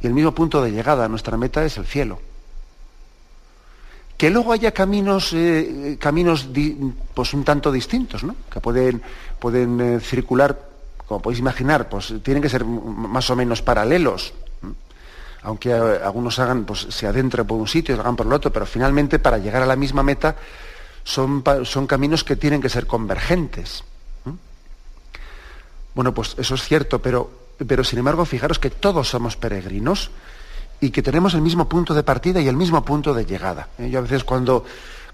Y 0.00 0.06
el 0.06 0.14
mismo 0.14 0.32
punto 0.32 0.62
de 0.62 0.72
llegada, 0.72 1.08
nuestra 1.08 1.36
meta 1.36 1.64
es 1.64 1.76
el 1.76 1.86
cielo. 1.86 2.20
Que 4.16 4.30
luego 4.30 4.52
haya 4.52 4.72
caminos, 4.72 5.32
eh, 5.32 5.96
caminos 6.00 6.48
pues 7.14 7.34
un 7.34 7.44
tanto 7.44 7.70
distintos, 7.70 8.24
¿no? 8.24 8.34
que 8.50 8.60
pueden, 8.60 9.02
pueden 9.38 9.80
eh, 9.80 10.00
circular, 10.00 10.58
como 11.06 11.22
podéis 11.22 11.40
imaginar, 11.40 11.88
pues 11.88 12.12
tienen 12.22 12.42
que 12.42 12.48
ser 12.48 12.64
más 12.64 13.30
o 13.30 13.36
menos 13.36 13.62
paralelos. 13.62 14.34
Aunque 15.42 15.70
eh, 15.70 16.00
algunos 16.04 16.38
hagan, 16.38 16.64
pues 16.64 16.86
se 16.90 17.06
adentren 17.06 17.46
por 17.46 17.58
un 17.58 17.68
sitio 17.68 17.94
y 17.94 17.98
hagan 17.98 18.16
por 18.16 18.26
el 18.26 18.32
otro, 18.32 18.52
pero 18.52 18.66
finalmente 18.66 19.18
para 19.18 19.38
llegar 19.38 19.62
a 19.62 19.66
la 19.66 19.76
misma 19.76 20.02
meta 20.02 20.36
son, 21.04 21.44
son 21.64 21.86
caminos 21.86 22.24
que 22.24 22.34
tienen 22.36 22.60
que 22.60 22.68
ser 22.68 22.86
convergentes. 22.86 23.84
Bueno, 25.94 26.12
pues 26.12 26.34
eso 26.36 26.56
es 26.56 26.62
cierto, 26.62 27.00
pero, 27.00 27.30
pero 27.66 27.82
sin 27.82 28.00
embargo, 28.00 28.26
fijaros 28.26 28.58
que 28.58 28.68
todos 28.68 29.08
somos 29.08 29.36
peregrinos 29.36 30.10
y 30.78 30.90
que 30.90 31.02
tenemos 31.02 31.32
el 31.32 31.40
mismo 31.40 31.68
punto 31.68 31.94
de 31.94 32.02
partida 32.02 32.40
y 32.40 32.48
el 32.48 32.56
mismo 32.56 32.84
punto 32.84 33.14
de 33.14 33.24
llegada. 33.24 33.68
¿eh? 33.78 33.88
Yo 33.88 34.00
a 34.00 34.02
veces 34.02 34.24
cuando, 34.24 34.64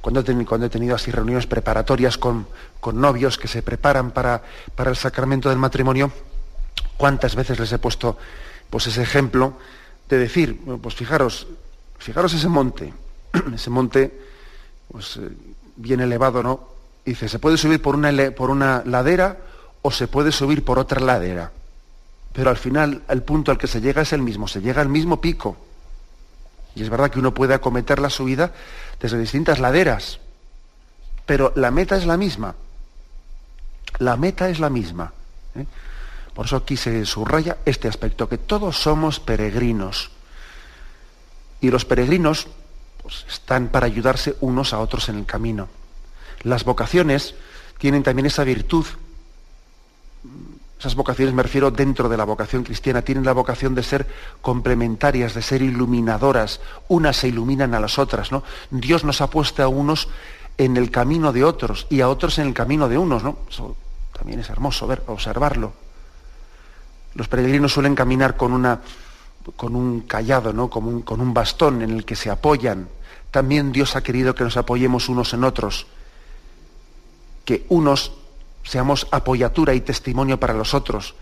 cuando, 0.03 0.21
he, 0.21 0.69
tenido, 0.69 0.95
así 0.95 1.11
reuniones 1.13 1.47
preparatorias 1.47 2.19
con, 2.19 2.47
novios 2.93 3.39
que 3.39 3.49
se 3.49 3.63
preparan 3.63 4.11
para, 4.11 4.43
para, 4.75 4.91
el 4.91 4.97
sacramento 4.97 5.49
del 5.49 5.59
matrimonio, 5.59 6.13
cuántas 6.97 7.37
veces 7.37 7.59
les 7.59 7.73
he 7.73 7.79
puesto 7.79 8.19
pues, 8.69 8.89
ese 8.89 9.01
ejemplo 9.01 9.55
de 10.09 10.19
decir, 10.19 10.61
pues 10.83 10.97
fijaros, 10.97 11.47
fijaros 11.99 12.35
ese 12.35 12.49
monte, 12.49 12.93
ese 13.55 13.71
monte 13.71 14.21
pues, 14.91 15.19
eh, 15.19 15.31
bien 15.77 16.01
elevado, 16.01 16.43
¿no? 16.43 16.73
dice, 17.05 17.29
se 17.29 17.39
puede 17.39 17.57
subir 17.57 17.81
por 17.81 17.95
una, 17.95 18.13
por 18.33 18.51
una 18.51 18.83
ladera 18.85 19.39
o 19.83 19.91
se 19.91 20.09
puede 20.09 20.33
subir 20.33 20.65
por 20.65 20.79
otra 20.79 21.01
ladera. 21.01 21.53
Pero 22.33 22.51
al 22.51 22.57
final 22.57 23.03
el 23.09 23.23
punto 23.23 23.53
al 23.53 23.59
que 23.59 23.67
se 23.69 23.81
llega 23.81 24.03
es 24.03 24.13
el 24.13 24.23
mismo, 24.23 24.49
se 24.49 24.61
llega 24.61 24.83
al 24.83 24.89
mismo 24.89 25.21
pico. 25.21 25.57
Y 26.75 26.83
es 26.83 26.89
verdad 26.89 27.11
que 27.11 27.19
uno 27.19 27.35
puede 27.35 27.55
acometer 27.55 27.99
la 27.99 28.11
subida 28.11 28.53
desde 29.01 29.19
distintas 29.19 29.59
laderas, 29.59 30.21
pero 31.27 31.53
la 31.57 31.71
meta 31.71 31.97
es 31.97 32.07
la 32.07 32.17
misma. 32.17 32.55
La 33.99 34.17
meta 34.17 34.49
es 34.49 34.59
la 34.59 34.71
misma. 34.71 35.13
¿eh? 35.55 35.67
Por 36.35 36.47
eso 36.47 36.57
aquí 36.57 36.77
se 36.77 37.05
subraya 37.05 37.59
este 37.65 37.89
aspecto, 37.89 38.29
que 38.29 38.39
todos 38.39 38.79
somos 38.81 39.21
peregrinos. 39.21 40.11
Y 41.61 41.71
los 41.71 41.85
peregrinos 41.85 42.49
pues, 43.03 43.27
están 43.29 43.69
para 43.69 43.87
ayudarse 43.87 44.37
unos 44.41 44.73
a 44.73 44.79
otros 44.79 45.09
en 45.09 45.19
el 45.19 45.27
camino. 45.27 45.69
Las 46.43 46.65
vocaciones 46.65 47.35
tienen 47.79 48.03
también 48.03 48.27
esa 48.27 48.45
virtud 48.45 48.87
esas 50.83 50.97
vocaciones, 50.97 51.33
me 51.33 51.45
refiero 51.45 51.71
dentro 51.71 52.09
de 52.09 52.17
la 52.17 52.25
vocación 52.25 52.65
cristiana, 52.65 53.03
tienen 53.03 53.25
la 53.25 53.33
vocación 53.33 53.73
de 53.73 53.85
ser 53.85 54.05
complementarias, 54.41 55.33
de 55.33 55.41
ser 55.41 55.63
iluminadoras. 55.63 56.61
Unas 56.89 57.19
se 57.19 57.29
iluminan 57.29 57.73
a 57.75 57.79
las 57.79 58.01
otras, 58.01 58.33
¿no? 58.33 58.43
Dios 58.69 59.05
nos 59.05 59.21
ha 59.21 59.31
puesto 59.31 59.63
a 59.63 59.69
unos 59.69 60.09
en 60.59 60.77
el 60.77 60.91
camino 60.91 61.33
de 61.33 61.45
otros 61.45 61.87
y 61.89 62.01
a 62.01 62.09
otros 62.09 62.37
en 62.41 62.49
el 62.49 62.53
camino 62.53 62.89
de 62.89 62.99
unos, 62.99 63.23
¿no? 63.23 63.39
Eso 63.49 63.77
también 64.13 64.41
es 64.41 64.51
hermoso 64.51 64.89
ver, 64.89 65.05
observarlo. 65.07 65.73
Los 67.15 67.29
peregrinos 67.29 67.73
suelen 67.73 67.95
caminar 67.95 68.37
con, 68.37 68.53
una, 68.53 68.81
con 69.55 69.77
un 69.77 70.01
callado, 70.01 70.53
¿no? 70.53 70.69
Con 70.69 70.85
un, 70.89 71.03
con 71.03 71.21
un 71.21 71.33
bastón 71.33 71.83
en 71.83 71.93
el 71.93 72.05
que 72.05 72.17
se 72.17 72.29
apoyan. 72.29 72.89
También 73.31 73.71
Dios 73.71 73.95
ha 73.95 74.03
querido 74.03 74.35
que 74.35 74.43
nos 74.43 74.57
apoyemos 74.57 75.09
unos 75.09 75.33
en 75.33 75.45
otros. 75.45 75.87
Que 77.45 77.67
unos 77.69 78.15
seamos 78.65 79.07
apoyatura 79.11 79.75
y 79.75 79.81
testimonio 79.81 80.39
para 80.39 80.55
los 80.55 80.75
otros. 80.75 81.15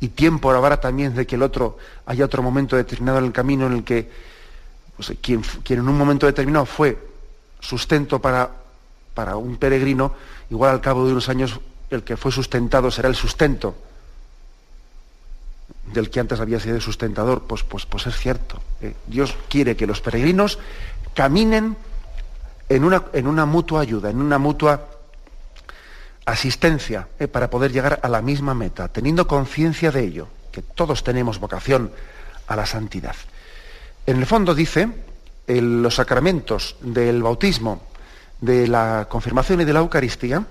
Y 0.00 0.08
tiempo 0.08 0.50
ahora 0.50 0.80
también 0.80 1.14
de 1.14 1.26
que 1.26 1.36
el 1.36 1.42
otro 1.42 1.78
haya 2.06 2.24
otro 2.24 2.42
momento 2.42 2.76
determinado 2.76 3.18
en 3.18 3.24
el 3.24 3.32
camino 3.32 3.66
en 3.66 3.72
el 3.72 3.84
que 3.84 4.10
quien, 5.20 5.42
quien, 5.62 5.80
en 5.80 5.88
un 5.88 5.98
momento 5.98 6.26
determinado 6.26 6.66
fue 6.66 6.98
sustento 7.60 8.20
para, 8.20 8.50
para 9.14 9.36
un 9.36 9.56
peregrino, 9.56 10.12
igual 10.50 10.70
al 10.72 10.80
cabo 10.80 11.06
de 11.06 11.12
unos 11.12 11.28
años 11.28 11.58
el 11.90 12.02
que 12.02 12.16
fue 12.16 12.32
sustentado 12.32 12.90
será 12.90 13.08
el 13.08 13.14
sustento 13.14 13.74
del 15.92 16.10
que 16.10 16.20
antes 16.20 16.40
había 16.40 16.60
sido 16.60 16.80
sustentador. 16.80 17.42
Pues, 17.42 17.62
pues, 17.62 17.86
pues 17.86 18.06
es 18.06 18.16
cierto. 18.16 18.60
¿eh? 18.80 18.94
Dios 19.06 19.34
quiere 19.48 19.76
que 19.76 19.86
los 19.86 20.00
peregrinos 20.00 20.58
caminen 21.14 21.76
en 22.68 22.84
una, 22.84 23.04
en 23.12 23.26
una 23.26 23.46
mutua 23.46 23.82
ayuda, 23.82 24.10
en 24.10 24.20
una 24.20 24.38
mutua 24.38 24.88
asistencia 26.26 27.08
eh, 27.18 27.28
para 27.28 27.50
poder 27.50 27.72
llegar 27.72 28.00
a 28.02 28.08
la 28.08 28.22
misma 28.22 28.54
meta, 28.54 28.88
teniendo 28.88 29.26
conciencia 29.26 29.90
de 29.90 30.04
ello, 30.04 30.28
que 30.52 30.62
todos 30.62 31.04
tenemos 31.04 31.38
vocación 31.38 31.92
a 32.46 32.56
la 32.56 32.66
santidad. 32.66 33.16
En 34.06 34.18
el 34.18 34.26
fondo 34.26 34.54
dice, 34.54 34.88
los 35.46 35.94
sacramentos 35.94 36.76
del 36.80 37.22
bautismo, 37.22 37.82
de 38.40 38.68
la 38.68 39.06
confirmación 39.08 39.60
y 39.60 39.64
de 39.64 39.72
la 39.72 39.80
Eucaristía, 39.80 40.44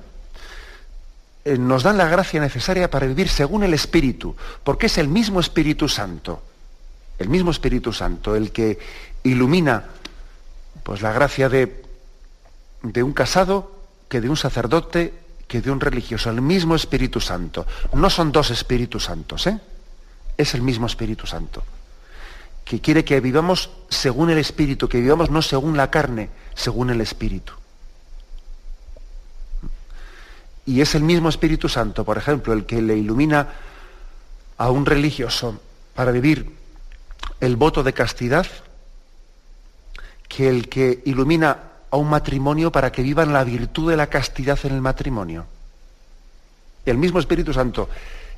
eh, 1.46 1.58
nos 1.58 1.84
dan 1.84 1.98
la 1.98 2.08
gracia 2.08 2.39
necesaria 2.39 2.89
para 2.89 3.08
vivir 3.08 3.30
según 3.30 3.63
el 3.63 3.74
Espíritu, 3.74 4.36
porque 4.63 4.88
es 4.88 4.98
el 4.98 5.08
mismo 5.08 5.39
Espíritu 5.39 5.89
Santo, 5.89 6.42
el 7.20 7.30
mismo 7.30 7.51
Espíritu 7.51 7.94
Santo, 7.94 8.36
el 8.36 8.51
que 8.51 8.80
ilumina 9.24 9.86
pues, 10.84 11.01
la 11.01 11.12
gracia 11.12 11.50
de 11.50 13.03
un 13.03 13.13
casado 13.13 13.72
que 14.10 14.22
de 14.22 14.30
un 14.30 14.38
sacerdote 14.38 15.23
que 15.53 15.62
de 15.62 15.69
un 15.69 15.79
religioso, 15.79 16.31
el 16.31 16.41
mismo 16.41 16.74
Espíritu 16.74 17.22
Santo. 17.22 17.67
No 17.93 18.10
son 18.10 18.31
dos 18.31 18.50
Espíritus 18.50 19.03
Santos, 19.03 19.45
¿eh? 19.45 19.60
Es 20.36 20.55
el 20.55 20.63
mismo 20.63 20.88
Espíritu 20.88 21.27
Santo. 21.27 21.63
Que 22.65 22.81
quiere 22.81 23.05
que 23.05 23.19
vivamos 23.19 23.69
según 23.88 24.31
el 24.31 24.39
Espíritu, 24.39 24.89
que 24.89 25.00
vivamos 25.00 25.29
no 25.29 25.43
según 25.43 25.77
la 25.77 25.91
carne, 25.91 26.31
según 26.55 26.89
el 26.89 27.01
Espíritu. 27.01 27.53
Y 30.65 30.81
es 30.81 30.95
el 30.95 31.03
mismo 31.03 31.29
Espíritu 31.29 31.69
Santo, 31.69 32.03
por 32.03 32.17
ejemplo, 32.17 32.51
el 32.53 32.65
que 32.65 32.81
le 32.81 32.98
ilumina 32.98 33.50
a 34.57 34.72
un 34.72 34.88
religioso 34.88 35.62
para 35.93 36.10
vivir 36.10 36.51
el 37.41 37.57
voto 37.57 37.83
de 37.83 37.93
castidad, 37.93 38.48
que 40.27 40.50
el 40.50 40.67
que 40.67 41.03
ilumina 41.05 41.73
a 41.94 41.98
un 41.98 42.10
matrimonio 42.10 42.72
para 42.72 42.92
que 42.92 43.04
vivan 43.04 43.34
la 43.34 43.44
virtud 43.44 43.92
de 43.92 43.96
la 43.96 44.08
castidad 44.08 44.58
en 44.64 44.74
el 44.74 44.82
matrimonio. 44.82 45.46
El 46.88 46.98
mismo 46.98 47.20
Espíritu 47.20 47.54
Santo 47.54 47.88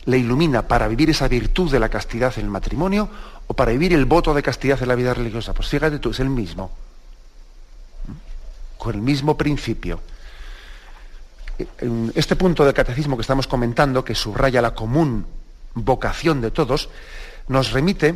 le 0.03 0.17
ilumina 0.17 0.67
para 0.67 0.89
vivir 0.89 1.09
esa 1.09 1.29
virtud 1.29 1.71
de 1.71 1.79
la 1.79 1.87
castidad 1.87 2.33
en 2.35 2.43
el 2.43 2.51
matrimonio 2.51 3.07
o 3.47 3.53
para 3.53 3.71
vivir 3.71 3.93
el 3.93 4.03
voto 4.03 4.33
de 4.33 4.43
castidad 4.43 4.81
en 4.81 4.89
la 4.89 4.95
vida 4.95 5.13
religiosa. 5.13 5.53
Pues 5.53 5.69
fíjate 5.69 5.99
tú, 5.99 6.09
es 6.09 6.19
el 6.19 6.29
mismo. 6.29 6.69
Con 8.77 8.93
el 8.93 9.01
mismo 9.01 9.37
principio. 9.37 10.01
Este 12.13 12.35
punto 12.35 12.65
del 12.65 12.73
catecismo 12.73 13.15
que 13.15 13.21
estamos 13.21 13.47
comentando, 13.47 14.03
que 14.03 14.15
subraya 14.15 14.61
la 14.61 14.75
común 14.75 15.25
vocación 15.75 16.41
de 16.41 16.51
todos, 16.51 16.89
nos 17.47 17.71
remite, 17.71 18.15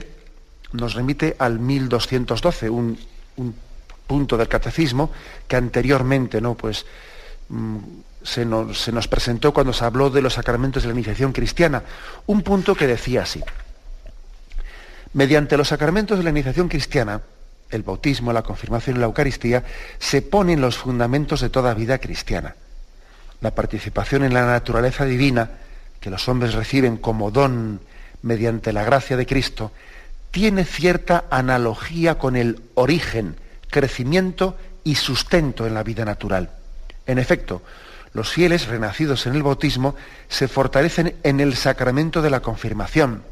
nos 0.74 0.96
remite 0.96 1.38
al 1.40 1.60
1212, 1.60 2.70
un, 2.70 3.00
un 3.38 3.69
punto 4.10 4.36
del 4.36 4.48
catecismo 4.48 5.12
que 5.48 5.56
anteriormente 5.56 6.42
¿no? 6.42 6.56
pues, 6.56 6.86
mm, 7.50 7.78
se, 8.24 8.44
nos, 8.44 8.82
se 8.82 8.92
nos 8.92 9.08
presentó 9.08 9.54
cuando 9.54 9.72
se 9.72 9.86
habló 9.86 10.10
de 10.10 10.24
los 10.24 10.34
sacramentos 10.34 10.82
de 10.82 10.90
la 10.90 10.96
iniciación 10.96 11.32
cristiana. 11.32 11.84
Un 12.26 12.42
punto 12.42 12.74
que 12.74 12.88
decía 12.88 13.22
así. 13.22 13.44
Mediante 15.14 15.58
los 15.58 15.68
sacramentos 15.68 16.18
de 16.18 16.24
la 16.24 16.32
iniciación 16.32 16.68
cristiana, 16.70 17.22
el 17.70 17.84
bautismo, 17.84 18.34
la 18.34 18.42
confirmación 18.42 18.96
y 18.96 19.00
la 19.00 19.06
Eucaristía, 19.06 19.64
se 20.00 20.24
ponen 20.24 20.60
los 20.60 20.78
fundamentos 20.78 21.42
de 21.42 21.50
toda 21.50 21.76
vida 21.76 22.00
cristiana 22.00 22.56
la 23.42 23.56
participación 23.56 24.24
en 24.24 24.34
la 24.34 24.46
naturaleza 24.46 25.06
divina 25.06 25.52
que 26.00 26.10
los 26.10 26.28
hombres 26.28 26.54
reciben 26.54 26.98
como 26.98 27.32
don 27.32 27.82
mediante 28.22 28.74
la 28.74 28.84
gracia 28.84 29.18
de 29.18 29.26
Cristo, 29.26 29.72
tiene 30.32 30.66
cierta 30.66 31.26
analogía 31.30 32.18
con 32.18 32.36
el 32.36 32.62
origen, 32.76 33.36
crecimiento 33.70 34.58
y 34.84 34.96
sustento 34.96 35.68
en 35.68 35.74
la 35.74 35.84
vida 35.84 36.06
natural. 36.06 36.52
En 37.06 37.20
efecto, 37.20 37.62
los 38.14 38.30
fieles 38.30 38.68
renacidos 38.68 39.28
en 39.28 39.36
el 39.36 39.44
bautismo 39.44 39.96
se 40.28 40.48
fortalecen 40.48 41.16
en 41.24 41.40
el 41.40 41.56
sacramento 41.56 42.22
de 42.22 42.30
la 42.30 42.40
confirmación 42.40 43.24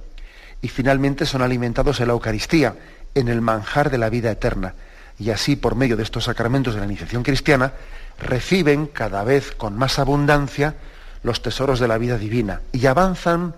y 0.62 0.68
finalmente 0.68 1.26
son 1.26 1.42
alimentados 1.42 2.00
en 2.00 2.08
la 2.08 2.14
Eucaristía, 2.14 2.76
en 3.16 3.28
el 3.28 3.42
manjar 3.42 3.90
de 3.90 3.98
la 3.98 4.10
vida 4.10 4.32
eterna. 4.32 4.76
Y 5.20 5.32
así, 5.32 5.56
por 5.56 5.76
medio 5.76 5.98
de 5.98 6.04
estos 6.04 6.26
sacramentos 6.26 6.76
de 6.76 6.80
la 6.80 6.86
iniciación 6.86 7.24
cristiana, 7.24 7.74
reciben 8.20 8.88
cada 8.88 9.24
vez 9.24 9.52
con 9.52 9.76
más 9.76 10.00
abundancia 10.00 10.76
los 11.24 11.42
tesoros 11.42 11.80
de 11.80 11.88
la 11.88 11.98
vida 11.98 12.18
divina 12.18 12.62
y 12.72 12.86
avanzan 12.86 13.56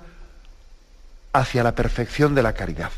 hacia 1.33 1.63
la 1.63 1.75
perfección 1.75 2.33
de 2.33 2.43
la 2.43 2.53
caridad. 2.53 2.91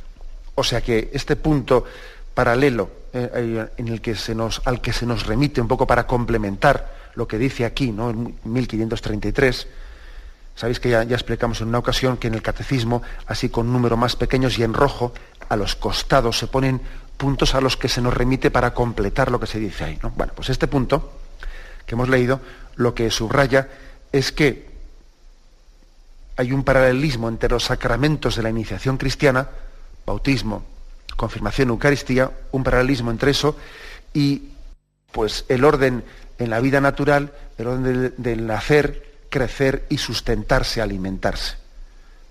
O 0.55 0.63
sea 0.63 0.81
que 0.81 1.09
este 1.13 1.35
punto 1.35 1.85
paralelo 2.33 2.89
eh, 3.13 3.29
eh, 3.33 3.67
en 3.77 3.87
el 3.87 4.01
que 4.01 4.15
se 4.15 4.33
nos, 4.33 4.61
al 4.65 4.81
que 4.81 4.93
se 4.93 5.05
nos 5.05 5.25
remite 5.25 5.61
un 5.61 5.67
poco 5.67 5.85
para 5.85 6.07
complementar 6.07 7.01
lo 7.15 7.27
que 7.27 7.37
dice 7.37 7.65
aquí, 7.65 7.91
¿no? 7.91 8.09
en 8.09 8.35
1533, 8.43 9.67
sabéis 10.55 10.79
que 10.79 10.89
ya, 10.89 11.01
explicamos 11.01 11.59
en 11.61 11.67
una 11.67 11.79
ocasión 11.79 12.17
que 12.17 12.27
en 12.27 12.35
el 12.35 12.41
catecismo, 12.41 13.01
así 13.27 13.49
con 13.49 13.71
números 13.71 13.99
más 13.99 14.15
pequeños 14.15 14.57
y 14.57 14.63
en 14.63 14.73
rojo, 14.73 15.13
a 15.49 15.55
los 15.55 15.75
costados 15.75 16.37
se 16.37 16.47
ponen 16.47 16.81
puntos 17.17 17.53
a 17.53 17.61
los 17.61 17.75
que 17.75 17.89
se 17.89 18.01
nos 18.01 18.13
remite 18.13 18.49
para 18.49 18.73
completar 18.73 19.29
lo 19.29 19.39
que 19.39 19.47
se 19.47 19.59
dice 19.59 19.83
ahí. 19.83 19.99
¿no? 20.01 20.11
Bueno, 20.11 20.33
pues 20.35 20.49
este 20.49 20.67
punto 20.67 21.11
que 21.85 21.95
hemos 21.95 22.09
leído, 22.09 22.39
lo 22.75 22.95
que 22.95 23.11
subraya 23.11 23.67
es 24.11 24.31
que 24.31 24.71
hay 26.37 26.53
un 26.53 26.63
paralelismo 26.63 27.27
entre 27.27 27.49
los 27.49 27.65
sacramentos 27.65 28.35
de 28.35 28.43
la 28.43 28.49
iniciación 28.49 28.97
cristiana, 28.97 29.49
bautismo, 30.05 30.63
confirmación, 31.21 31.69
Eucaristía, 31.69 32.31
un 32.51 32.63
paralelismo 32.63 33.11
entre 33.11 33.31
eso 33.31 33.55
y 34.13 34.49
pues 35.11 35.45
el 35.49 35.63
orden 35.63 36.03
en 36.37 36.49
la 36.49 36.59
vida 36.59 36.81
natural, 36.81 37.31
el 37.57 37.67
orden 37.67 38.13
del, 38.17 38.47
nacer, 38.47 39.17
crecer 39.29 39.85
y 39.89 39.97
sustentarse, 39.99 40.81
alimentarse. 40.81 41.55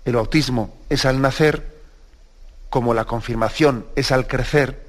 El 0.03 0.15
bautismo 0.15 0.75
es 0.89 1.05
al 1.05 1.21
nacer, 1.21 1.65
como 2.69 2.93
la 2.93 3.05
confirmación 3.05 3.85
es 3.95 4.11
al 4.11 4.27
crecer, 4.27 4.85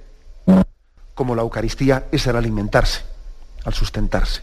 como 1.15 1.35
la 1.35 1.43
Eucaristía 1.43 2.07
es 2.11 2.27
al 2.27 2.37
alimentarse, 2.37 3.03
al 3.65 3.75
sustentarse 3.75 4.43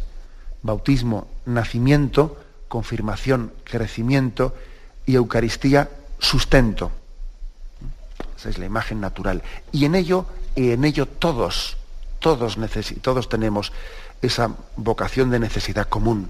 bautismo, 0.62 1.28
nacimiento, 1.46 2.38
confirmación, 2.68 3.54
crecimiento 3.64 4.54
y 5.06 5.16
Eucaristía, 5.16 5.90
sustento. 6.20 6.92
Es 8.46 8.58
la 8.58 8.66
imagen 8.66 9.02
natural. 9.02 9.44
Y 9.72 9.86
en 9.86 9.96
ello, 9.96 10.26
en 10.56 10.86
ello 10.86 11.06
todos, 11.06 11.78
todos, 12.20 12.58
todos 13.02 13.30
tenemos 13.30 13.72
esa 14.22 14.52
vocación 14.76 15.30
de 15.30 15.40
necesidad 15.40 15.88
común. 15.88 16.30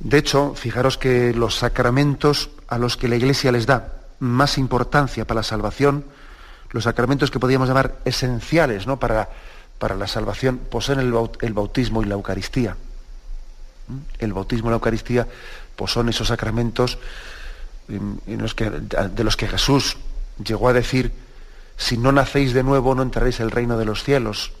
De 0.00 0.18
hecho, 0.18 0.54
fijaros 0.54 0.98
que 0.98 1.32
los 1.32 1.56
sacramentos 1.56 2.50
a 2.68 2.78
los 2.78 2.96
que 2.96 3.08
la 3.08 3.16
Iglesia 3.16 3.52
les 3.52 3.66
da 3.66 3.92
más 4.18 4.58
importancia 4.58 5.26
para 5.26 5.40
la 5.40 5.44
salvación, 5.44 6.04
los 6.70 6.84
sacramentos 6.84 7.30
que 7.30 7.38
podríamos 7.38 7.68
llamar 7.68 7.96
esenciales 8.04 8.86
¿no? 8.86 8.98
para, 8.98 9.28
para 9.78 9.94
la 9.94 10.06
salvación, 10.06 10.58
poseen 10.58 10.98
el 11.00 11.52
bautismo 11.52 12.02
y 12.02 12.06
la 12.06 12.14
Eucaristía. 12.14 12.76
El 14.18 14.32
bautismo 14.32 14.68
y 14.68 14.70
la 14.70 14.76
Eucaristía 14.76 15.28
pues 15.76 15.92
son 15.92 16.08
esos 16.08 16.28
sacramentos 16.28 16.98
de 17.88 19.24
los 19.24 19.36
que 19.36 19.48
Jesús 19.48 19.96
llegó 20.44 20.68
a 20.68 20.72
decir, 20.72 21.12
si 21.76 21.96
no 21.96 22.12
nacéis 22.12 22.52
de 22.52 22.62
nuevo 22.62 22.94
no 22.94 23.02
entraréis 23.02 23.40
el 23.40 23.50
reino 23.50 23.78
de 23.78 23.84
los 23.84 24.04
cielos. 24.04 24.52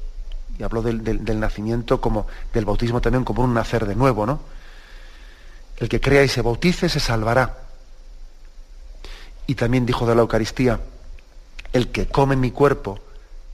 Y 0.58 0.62
habló 0.62 0.82
del, 0.82 1.02
del, 1.02 1.40
nacimiento 1.40 2.00
como, 2.00 2.26
del 2.52 2.64
bautismo 2.64 3.00
también 3.00 3.24
como 3.24 3.42
un 3.42 3.54
nacer 3.54 3.86
de 3.86 3.94
nuevo, 3.94 4.26
¿no? 4.26 4.40
El 5.78 5.88
que 5.88 6.00
crea 6.00 6.22
y 6.22 6.28
se 6.28 6.42
bautice 6.42 6.88
se 6.88 7.00
salvará. 7.00 7.58
Y 9.46 9.54
también 9.54 9.86
dijo 9.86 10.06
de 10.06 10.14
la 10.14 10.20
Eucaristía, 10.20 10.80
el 11.72 11.88
que 11.88 12.06
come 12.06 12.36
mi 12.36 12.50
cuerpo 12.50 13.00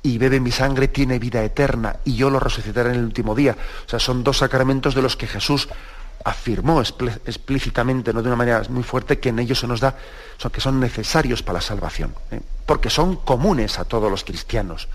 y 0.03 0.19
bebe 0.19 0.41
mi 0.41 0.51
sangre 0.51 0.89
tiene 0.89 1.19
vida 1.19 1.43
eterna 1.43 1.97
y 2.05 2.17
yo 2.17 2.31
lo 2.31 2.41
resucitaré 2.41 2.91
en 2.91 2.97
el 2.97 3.05
último 3.05 3.35
día. 3.35 3.57
O 3.87 3.89
sea, 3.89 3.99
son 3.99 4.25
dos 4.25 4.39
sacramentos 4.39 4.95
de 4.95 5.03
los 5.03 5.17
que 5.17 5.27
Jesús 5.27 5.69
afirmó 6.25 6.81
explícitamente, 6.81 8.13
no 8.13 8.23
de 8.23 8.29
una 8.29 8.37
manera 8.37 8.63
muy 8.69 8.83
fuerte, 8.83 9.19
que 9.19 9.31
en 9.31 9.39
ellos 9.39 9.59
se 9.59 9.67
nos 9.67 9.81
da, 9.81 9.97
que 10.53 10.61
son 10.61 10.81
necesarios 10.81 11.43
para 11.43 11.59
la 11.59 11.61
salvación, 11.61 12.15
¿eh? 12.31 12.41
porque 12.67 12.91
son 12.91 13.17
comunes 13.17 13.79
a 13.79 13.85
todos 13.85 14.11
los 14.11 14.25
cristianos, 14.25 14.89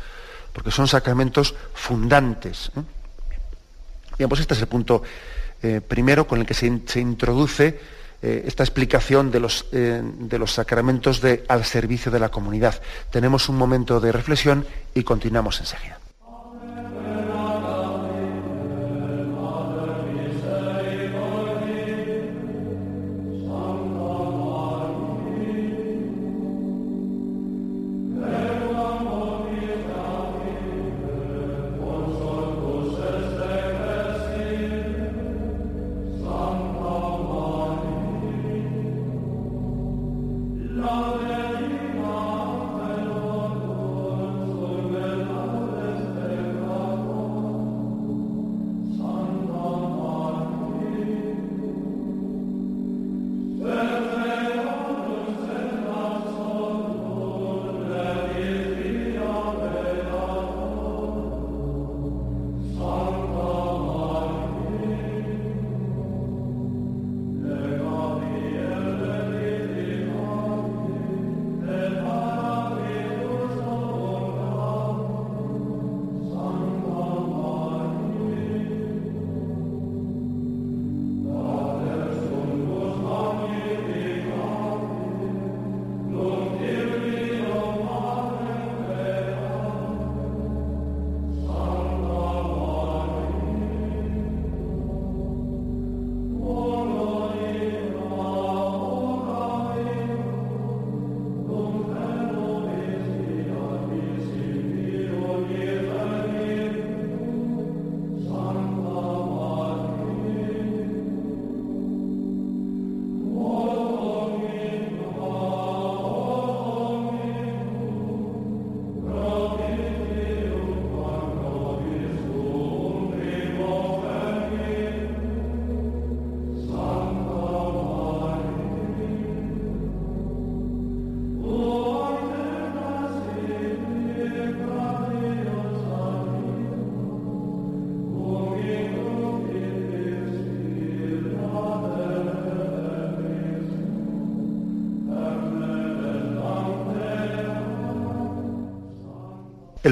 porque 0.52 0.72
son 0.72 0.88
sacramentos 0.88 1.56
fundantes. 1.74 2.72
¿eh? 2.76 2.82
Bien, 4.18 4.30
pues 4.30 4.42
este 4.42 4.54
es 4.54 4.62
el 4.62 4.68
punto 4.68 5.04
eh, 5.62 5.82
primero 5.82 6.28
con 6.28 6.40
el 6.40 6.46
que 6.46 6.54
se, 6.54 6.68
introduce 6.68 7.80
eh, 8.22 8.44
esta 8.46 8.64
explicación 8.64 9.32
de 9.32 9.40
los, 9.40 9.66
sacramentos 10.52 11.22
al 11.48 11.66
servicio 11.66 12.12
de 12.12 12.20
la 12.20 12.30
comunidad. 12.30 12.82
Tenemos 13.10 13.50
un 13.50 13.58
momento 13.58 14.00
de 14.00 14.12
reflexión 14.12 14.66
y 14.94 15.04
continuamos 15.04 15.60
enseguida. 15.60 16.03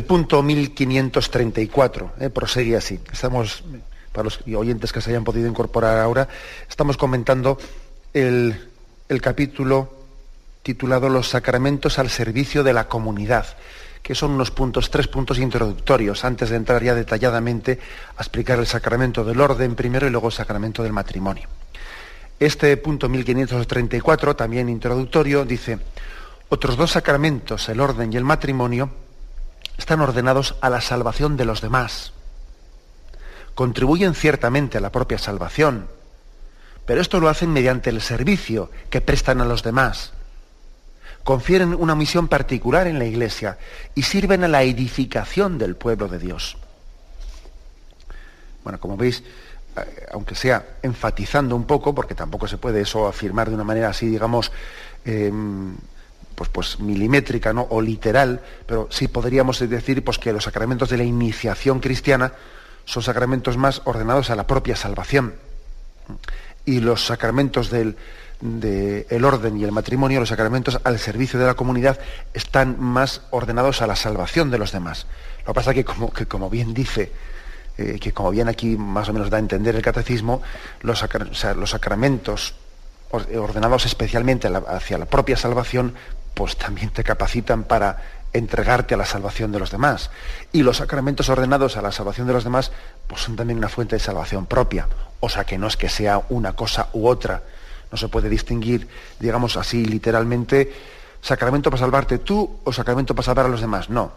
El 0.02 0.08
punto 0.08 0.42
1534, 0.42 2.14
eh, 2.20 2.30
prosegue 2.32 2.76
así. 2.76 3.00
Estamos, 3.14 3.64
para 4.12 4.24
los 4.24 4.40
oyentes 4.48 4.92
que 4.92 5.00
se 5.00 5.12
hayan 5.12 5.24
podido 5.24 5.48
incorporar 5.48 6.00
ahora, 6.00 6.28
estamos 6.68 6.98
comentando 6.98 7.60
el, 8.12 8.68
el 9.10 9.22
capítulo 9.22 9.94
titulado 10.64 11.08
Los 11.08 11.30
sacramentos 11.30 12.00
al 12.00 12.10
servicio 12.10 12.64
de 12.64 12.74
la 12.74 12.88
comunidad, 12.88 13.46
que 14.02 14.16
son 14.16 14.32
unos 14.32 14.50
puntos, 14.50 14.90
tres 14.90 15.08
puntos 15.08 15.38
introductorios, 15.38 16.26
antes 16.26 16.50
de 16.50 16.56
entrar 16.56 16.82
ya 16.82 16.96
detalladamente 16.96 17.78
a 18.18 18.24
explicar 18.24 18.58
el 18.58 18.66
sacramento 18.66 19.24
del 19.24 19.40
orden 19.40 19.76
primero 19.76 20.08
y 20.08 20.10
luego 20.10 20.30
el 20.30 20.34
sacramento 20.34 20.82
del 20.82 20.94
matrimonio. 20.94 21.48
Este 22.40 22.76
punto 22.78 23.08
1534, 23.08 24.36
también 24.36 24.68
introductorio, 24.68 25.46
dice, 25.46 25.78
otros 26.50 26.76
dos 26.76 26.90
sacramentos, 26.90 27.70
el 27.70 27.80
orden 27.80 28.12
y 28.12 28.18
el 28.18 28.24
matrimonio, 28.24 28.90
están 29.77 30.01
ordenados 30.01 30.55
a 30.62 30.69
la 30.69 30.81
salvación 30.81 31.38
de 31.38 31.45
los 31.45 31.62
demás. 31.62 32.13
Contribuyen 33.55 34.15
ciertamente 34.15 34.77
a 34.77 34.81
la 34.81 34.91
propia 34.91 35.17
salvación, 35.17 35.88
pero 36.86 37.01
esto 37.01 37.19
lo 37.19 37.29
hacen 37.29 37.51
mediante 37.51 37.89
el 37.89 38.01
servicio 38.01 38.71
que 38.89 39.01
prestan 39.01 39.41
a 39.41 39.45
los 39.45 39.63
demás. 39.63 40.13
Confieren 41.23 41.75
una 41.75 41.95
misión 41.95 42.27
particular 42.27 42.88
en 42.88 42.97
la 42.97 43.05
Iglesia 43.05 43.57
y 43.93 44.03
sirven 44.03 44.43
a 44.43 44.47
la 44.47 44.63
edificación 44.63 45.57
del 45.57 45.75
pueblo 45.75 46.07
de 46.07 46.17
Dios. 46.17 46.57
Bueno, 48.63 48.79
como 48.79 48.97
veis, 48.97 49.23
eh, 49.77 50.07
aunque 50.12 50.36
sea 50.36 50.77
enfatizando 50.81 51.55
un 51.55 51.65
poco, 51.65 51.93
porque 51.93 52.15
tampoco 52.15 52.47
se 52.47 52.57
puede 52.57 52.81
eso 52.81 53.07
afirmar 53.07 53.49
de 53.49 53.55
una 53.55 53.63
manera 53.63 53.89
así, 53.89 54.07
digamos, 54.07 54.51
em, 55.05 55.75
pues, 56.36 56.50
pues, 56.50 56.80
milimétrica 56.80 57.54
¿no? 57.54 57.67
o 57.70 57.82
literal, 57.82 58.41
pero 58.65 58.88
sí 58.91 59.08
podríamos 59.08 59.60
decir 59.60 60.04
pues, 60.04 60.17
que 60.17 60.34
los 60.34 60.44
sacramentos 60.44 60.89
de 60.89 60.98
la 60.98 61.04
iniciación 61.04 61.80
cristiana 61.80 62.34
son 62.86 63.04
sacramentos 63.04 63.58
más 63.58 63.82
ordenados 63.86 64.30
a 64.30 64.36
la 64.36 64.48
propia 64.48 64.76
salvación. 64.76 65.36
Y 66.65 66.80
los 66.80 67.06
sacramentos 67.06 67.70
del 67.70 67.96
orden 69.24 69.58
y 69.58 69.63
el 69.63 69.72
matrimonio, 69.72 70.20
los 70.20 70.30
sacramentos 70.30 70.80
al 70.84 71.00
servicio 71.00 71.39
de 71.39 71.46
la 71.46 71.54
comunidad, 71.54 72.00
están 72.34 72.80
más 72.80 73.22
ordenados 73.32 73.82
a 73.82 73.88
la 73.88 73.96
salvación 73.96 74.52
de 74.52 74.58
los 74.58 74.72
demás. 74.72 75.08
Lo 75.39 75.54
que 75.54 75.54
pasa 75.54 75.72
es 75.72 75.76
que, 75.76 75.86
como, 75.86 76.12
que 76.12 76.26
como 76.26 76.50
bien 76.50 76.74
dice 76.74 77.12
eh, 77.78 77.98
que 78.00 78.12
como 78.12 78.32
bien 78.32 78.50
aquí 78.50 78.76
más 78.78 79.08
o 79.10 79.13
menos 79.13 79.30
da 79.30 79.38
a 79.38 79.39
entender 79.39 79.76
el 79.76 79.82
catecismo, 79.82 80.41
los, 80.82 81.00
sacramentos 81.00 82.54
ordenados 83.12 83.86
especialmente 83.86 84.50
hacia 84.67 84.98
la 84.98 85.06
propia 85.06 85.38
salvación, 85.38 85.94
pues 86.34 86.58
también 86.58 86.89
te 86.89 87.04
capacitan 87.04 87.63
para 87.63 87.98
entregarte 88.34 88.94
a 88.94 88.98
la 88.98 89.06
salvación 89.06 89.52
de 89.52 89.60
los 89.60 89.72
demás. 89.72 90.10
Y 90.52 90.63
los 90.63 90.78
sacramentos 90.78 91.30
ordenados 91.30 91.78
a 91.78 91.82
la 91.82 91.91
salvación 91.91 92.28
de 92.28 92.34
los 92.34 92.44
demás, 92.44 92.72
pues 93.08 93.22
son 93.22 93.36
también 93.36 93.58
una 93.58 93.70
fuente 93.70 93.96
de 93.96 94.00
salvación 94.00 94.46
propia. 94.46 94.88
O 95.20 95.30
sea 95.30 95.44
que 95.44 95.58
no 95.58 95.67
es 95.67 95.78
que 95.78 95.89
sea 95.89 96.22
una 96.30 96.54
cosa 96.54 96.89
u 96.94 97.08
otra. 97.08 97.44
No 97.91 97.98
se 97.98 98.08
puede 98.08 98.30
distinguir, 98.30 98.88
digamos 99.20 99.58
así, 99.58 99.86
literalmente, 99.86 100.74
sacramento 101.22 101.70
para 101.70 101.82
salvarte 101.82 102.20
tú 102.20 102.60
o 102.63 102.72
sacramento 102.72 103.13
para 103.13 103.26
salvar 103.26 103.46
a 103.46 103.50
los 103.50 103.62
demás. 103.62 103.89
No. 103.89 104.12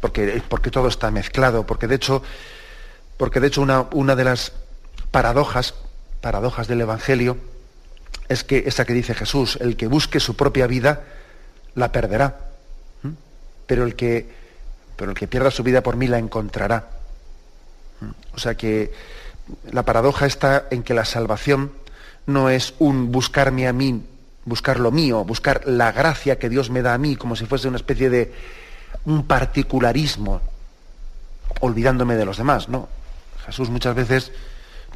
Porque, 0.00 0.42
porque 0.48 0.70
todo 0.70 0.88
está 0.88 1.10
mezclado. 1.10 1.66
Porque 1.66 1.86
de 1.86 1.94
hecho, 1.94 2.22
porque 3.16 3.40
de 3.40 3.46
hecho 3.46 3.62
una, 3.62 3.86
una 3.92 4.16
de 4.16 4.24
las 4.24 4.52
paradojas, 5.12 5.74
paradojas 6.20 6.66
del 6.66 6.80
Evangelio, 6.80 7.38
es 8.28 8.42
que 8.42 8.64
esa 8.66 8.84
que 8.84 8.92
dice 8.92 9.14
Jesús, 9.14 9.56
el 9.60 9.76
que 9.76 9.86
busque 9.86 10.18
su 10.18 10.34
propia 10.34 10.66
vida, 10.66 11.04
la 11.76 11.92
perderá. 11.92 12.40
Pero 13.66 13.84
el 13.84 13.94
que, 13.94 14.28
pero 14.96 15.12
el 15.12 15.16
que 15.16 15.28
pierda 15.28 15.50
su 15.50 15.62
vida 15.62 15.82
por 15.82 15.96
mí 15.96 16.08
la 16.08 16.18
encontrará. 16.18 16.88
O 18.34 18.38
sea 18.38 18.56
que 18.56 18.92
la 19.70 19.84
paradoja 19.84 20.26
está 20.26 20.66
en 20.70 20.82
que 20.82 20.94
la 20.94 21.04
salvación 21.04 21.72
no 22.26 22.50
es 22.50 22.74
un 22.78 23.12
buscarme 23.12 23.68
a 23.68 23.72
mí, 23.72 24.02
buscar 24.44 24.80
lo 24.80 24.90
mío, 24.90 25.24
buscar 25.24 25.62
la 25.66 25.92
gracia 25.92 26.38
que 26.38 26.48
Dios 26.48 26.70
me 26.70 26.82
da 26.82 26.94
a 26.94 26.98
mí, 26.98 27.16
como 27.16 27.36
si 27.36 27.46
fuese 27.46 27.68
una 27.68 27.76
especie 27.76 28.10
de 28.10 28.34
un 29.04 29.26
particularismo, 29.26 30.40
olvidándome 31.60 32.16
de 32.16 32.24
los 32.24 32.36
demás, 32.36 32.68
no. 32.68 32.88
Jesús 33.44 33.70
muchas 33.70 33.94
veces 33.94 34.32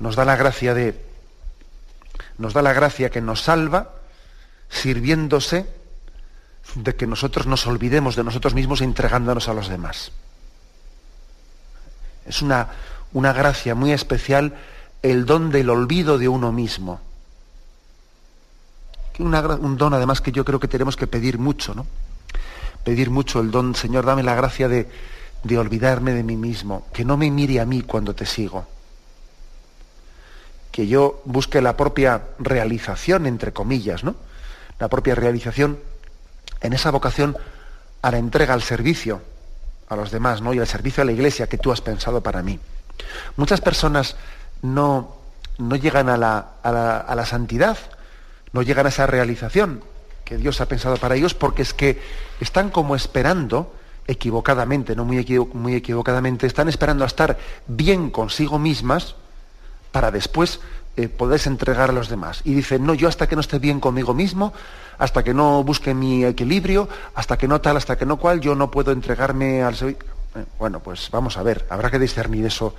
nos 0.00 0.16
da 0.16 0.24
la 0.24 0.36
gracia 0.36 0.74
de 0.74 1.00
nos 2.38 2.54
da 2.54 2.62
la 2.62 2.72
gracia 2.72 3.10
que 3.10 3.20
nos 3.20 3.42
salva 3.42 3.92
sirviéndose 4.70 5.66
de 6.74 6.94
que 6.94 7.06
nosotros 7.06 7.46
nos 7.46 7.66
olvidemos 7.66 8.16
de 8.16 8.24
nosotros 8.24 8.54
mismos 8.54 8.80
entregándonos 8.80 9.48
a 9.48 9.54
los 9.54 9.68
demás. 9.68 10.12
Es 12.26 12.42
una, 12.42 12.68
una 13.12 13.32
gracia 13.32 13.74
muy 13.74 13.92
especial 13.92 14.54
el 15.02 15.26
don 15.26 15.50
del 15.50 15.70
olvido 15.70 16.18
de 16.18 16.28
uno 16.28 16.52
mismo. 16.52 17.00
un 19.18 19.76
don 19.76 19.94
además 19.94 20.20
que 20.20 20.32
yo 20.32 20.44
creo 20.44 20.60
que 20.60 20.68
tenemos 20.68 20.96
que 20.96 21.06
pedir 21.06 21.38
mucho, 21.38 21.74
¿no? 21.74 21.86
Pedir 22.84 23.10
mucho 23.10 23.40
el 23.40 23.50
don, 23.50 23.74
Señor, 23.74 24.06
dame 24.06 24.22
la 24.22 24.34
gracia 24.34 24.68
de, 24.68 24.88
de 25.42 25.58
olvidarme 25.58 26.12
de 26.12 26.22
mí 26.22 26.36
mismo, 26.36 26.86
que 26.92 27.04
no 27.04 27.16
me 27.16 27.30
mire 27.30 27.60
a 27.60 27.66
mí 27.66 27.82
cuando 27.82 28.14
te 28.14 28.26
sigo, 28.26 28.66
que 30.70 30.86
yo 30.86 31.20
busque 31.24 31.60
la 31.60 31.76
propia 31.76 32.22
realización, 32.38 33.26
entre 33.26 33.52
comillas, 33.52 34.04
¿no? 34.04 34.14
La 34.78 34.88
propia 34.88 35.14
realización 35.14 35.78
en 36.60 36.72
esa 36.72 36.90
vocación 36.90 37.36
a 38.02 38.10
la 38.10 38.18
entrega 38.18 38.54
al 38.54 38.62
servicio 38.62 39.22
a 39.88 39.96
los 39.96 40.10
demás, 40.10 40.40
¿no? 40.40 40.54
Y 40.54 40.58
al 40.58 40.66
servicio 40.66 41.02
a 41.02 41.06
la 41.06 41.12
iglesia 41.12 41.48
que 41.48 41.58
tú 41.58 41.72
has 41.72 41.80
pensado 41.80 42.22
para 42.22 42.42
mí. 42.42 42.58
Muchas 43.36 43.60
personas 43.60 44.16
no, 44.62 45.16
no 45.58 45.76
llegan 45.76 46.08
a 46.08 46.16
la, 46.16 46.52
a, 46.62 46.70
la, 46.70 46.98
a 46.98 47.14
la 47.14 47.26
santidad, 47.26 47.76
no 48.52 48.62
llegan 48.62 48.86
a 48.86 48.90
esa 48.90 49.06
realización 49.06 49.82
que 50.24 50.36
Dios 50.36 50.60
ha 50.60 50.66
pensado 50.66 50.96
para 50.96 51.16
ellos 51.16 51.34
porque 51.34 51.62
es 51.62 51.74
que 51.74 52.00
están 52.40 52.70
como 52.70 52.94
esperando 52.94 53.74
equivocadamente, 54.06 54.94
no 54.94 55.04
muy, 55.04 55.24
muy 55.54 55.74
equivocadamente, 55.74 56.46
están 56.46 56.68
esperando 56.68 57.02
a 57.02 57.08
estar 57.08 57.36
bien 57.66 58.10
consigo 58.10 58.58
mismas 58.58 59.16
para 59.90 60.12
después 60.12 60.60
eh, 61.00 61.08
poderse 61.08 61.48
entregar 61.48 61.90
a 61.90 61.92
los 61.92 62.08
demás. 62.08 62.42
Y 62.44 62.54
dicen, 62.54 62.84
no, 62.84 62.94
yo 62.94 63.08
hasta 63.08 63.26
que 63.26 63.34
no 63.34 63.40
esté 63.40 63.58
bien 63.58 63.80
conmigo 63.80 64.12
mismo, 64.12 64.52
hasta 64.98 65.22
que 65.22 65.32
no 65.32 65.64
busque 65.64 65.94
mi 65.94 66.24
equilibrio, 66.24 66.88
hasta 67.14 67.38
que 67.38 67.48
no 67.48 67.60
tal, 67.60 67.76
hasta 67.76 67.96
que 67.96 68.04
no 68.04 68.18
cual, 68.18 68.40
yo 68.40 68.54
no 68.54 68.70
puedo 68.70 68.92
entregarme 68.92 69.62
al. 69.62 69.74
Eh, 69.74 69.96
bueno, 70.58 70.80
pues 70.80 71.08
vamos 71.10 71.36
a 71.36 71.42
ver, 71.42 71.66
habrá 71.70 71.90
que 71.90 71.98
discernir 71.98 72.44
eso, 72.46 72.74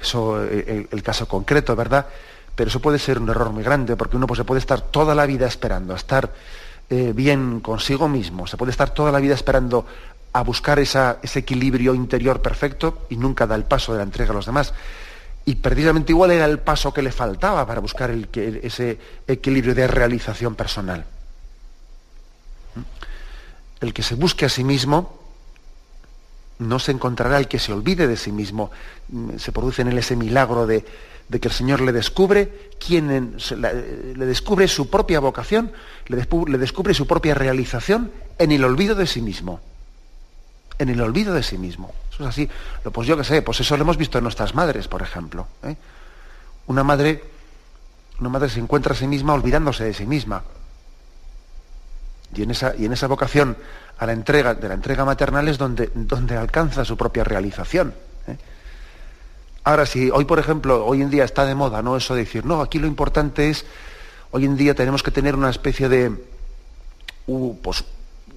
eso 0.00 0.44
eh, 0.44 0.86
el, 0.90 1.02
caso 1.02 1.26
concreto, 1.26 1.74
¿verdad? 1.74 2.06
Pero 2.54 2.68
eso 2.68 2.80
puede 2.80 2.98
ser 2.98 3.18
un 3.18 3.30
error 3.30 3.50
muy 3.50 3.62
grande, 3.62 3.96
porque 3.96 4.16
uno 4.16 4.26
pues, 4.26 4.38
se 4.38 4.44
puede 4.44 4.60
estar 4.60 4.80
toda 4.80 5.14
la 5.14 5.24
vida 5.26 5.46
esperando 5.46 5.94
a 5.94 5.96
estar 5.96 6.32
bien 7.14 7.60
consigo 7.60 8.06
mismo, 8.06 8.46
se 8.46 8.58
puede 8.58 8.70
estar 8.70 8.90
toda 8.90 9.10
la 9.10 9.18
vida 9.18 9.32
esperando 9.32 9.86
a 10.34 10.42
buscar 10.42 10.78
ese 10.78 11.16
equilibrio 11.38 11.94
interior 11.94 12.42
perfecto 12.42 13.06
y 13.08 13.16
nunca 13.16 13.46
da 13.46 13.54
el 13.54 13.64
paso 13.64 13.92
de 13.92 13.98
la 13.98 14.04
entrega 14.04 14.32
a 14.32 14.34
los 14.34 14.44
demás. 14.44 14.74
Y 15.44 15.56
precisamente 15.56 16.12
igual 16.12 16.30
era 16.30 16.44
el 16.44 16.60
paso 16.60 16.92
que 16.92 17.02
le 17.02 17.10
faltaba 17.10 17.66
para 17.66 17.80
buscar 17.80 18.10
ese 18.10 18.98
equilibrio 19.26 19.74
de 19.74 19.86
realización 19.86 20.54
personal. 20.54 21.04
El 23.80 23.92
que 23.92 24.02
se 24.02 24.14
busque 24.14 24.44
a 24.44 24.48
sí 24.48 24.62
mismo 24.62 25.18
no 26.58 26.78
se 26.78 26.92
encontrará 26.92 27.38
el 27.38 27.48
que 27.48 27.58
se 27.58 27.72
olvide 27.72 28.06
de 28.06 28.16
sí 28.16 28.30
mismo. 28.30 28.70
Se 29.38 29.50
produce 29.50 29.82
en 29.82 29.88
él 29.88 29.98
ese 29.98 30.14
milagro 30.14 30.66
de, 30.66 30.84
que 31.28 31.48
el 31.48 31.54
Señor 31.54 31.80
le 31.80 31.90
descubre 31.90 32.70
quién 32.78 33.36
le 34.16 34.26
descubre 34.26 34.68
su 34.68 34.88
propia 34.88 35.18
vocación, 35.18 35.72
le 36.06 36.58
descubre 36.58 36.94
su 36.94 37.08
propia 37.08 37.34
realización 37.34 38.12
en 38.38 38.52
el 38.52 38.64
olvido 38.64 38.94
de 38.94 39.08
sí 39.08 39.20
mismo 39.20 39.60
en 40.82 40.88
el 40.88 41.00
olvido 41.00 41.34
de 41.34 41.42
sí 41.42 41.58
mismo. 41.58 41.94
Eso 42.12 42.24
es 42.24 42.28
así. 42.28 42.48
Pues 42.92 43.08
yo 43.08 43.16
qué 43.16 43.24
sé, 43.24 43.42
pues 43.42 43.60
eso 43.60 43.76
lo 43.76 43.82
hemos 43.82 43.96
visto 43.96 44.18
en 44.18 44.24
nuestras 44.24 44.54
madres, 44.54 44.86
por 44.88 45.02
ejemplo. 45.02 45.46
¿eh? 45.62 45.76
Una 46.66 46.84
madre, 46.84 47.24
una 48.20 48.28
madre 48.28 48.50
se 48.50 48.60
encuentra 48.60 48.92
a 48.92 48.96
sí 48.96 49.06
misma 49.06 49.32
olvidándose 49.34 49.84
de 49.84 49.94
sí 49.94 50.04
misma. 50.04 50.42
Y 52.34 52.42
en 52.42 52.50
esa, 52.50 52.74
y 52.76 52.84
en 52.84 52.92
esa 52.92 53.06
vocación 53.06 53.56
a 53.98 54.06
la 54.06 54.12
entrega, 54.12 54.54
de 54.54 54.68
la 54.68 54.74
entrega 54.74 55.04
maternal 55.04 55.48
es 55.48 55.58
donde, 55.58 55.90
donde 55.94 56.36
alcanza 56.36 56.84
su 56.84 56.96
propia 56.96 57.24
realización. 57.24 57.94
¿eh? 58.26 58.36
Ahora, 59.64 59.86
si 59.86 60.10
hoy, 60.10 60.24
por 60.24 60.38
ejemplo, 60.38 60.84
hoy 60.84 61.02
en 61.02 61.10
día 61.10 61.24
está 61.24 61.46
de 61.46 61.54
moda, 61.54 61.82
¿no? 61.82 61.96
Eso 61.96 62.14
de 62.14 62.24
decir, 62.24 62.44
no, 62.44 62.60
aquí 62.60 62.78
lo 62.78 62.86
importante 62.86 63.48
es, 63.48 63.64
hoy 64.32 64.44
en 64.44 64.56
día 64.56 64.74
tenemos 64.74 65.02
que 65.02 65.10
tener 65.10 65.34
una 65.34 65.50
especie 65.50 65.88
de, 65.88 66.12
pues, 67.62 67.84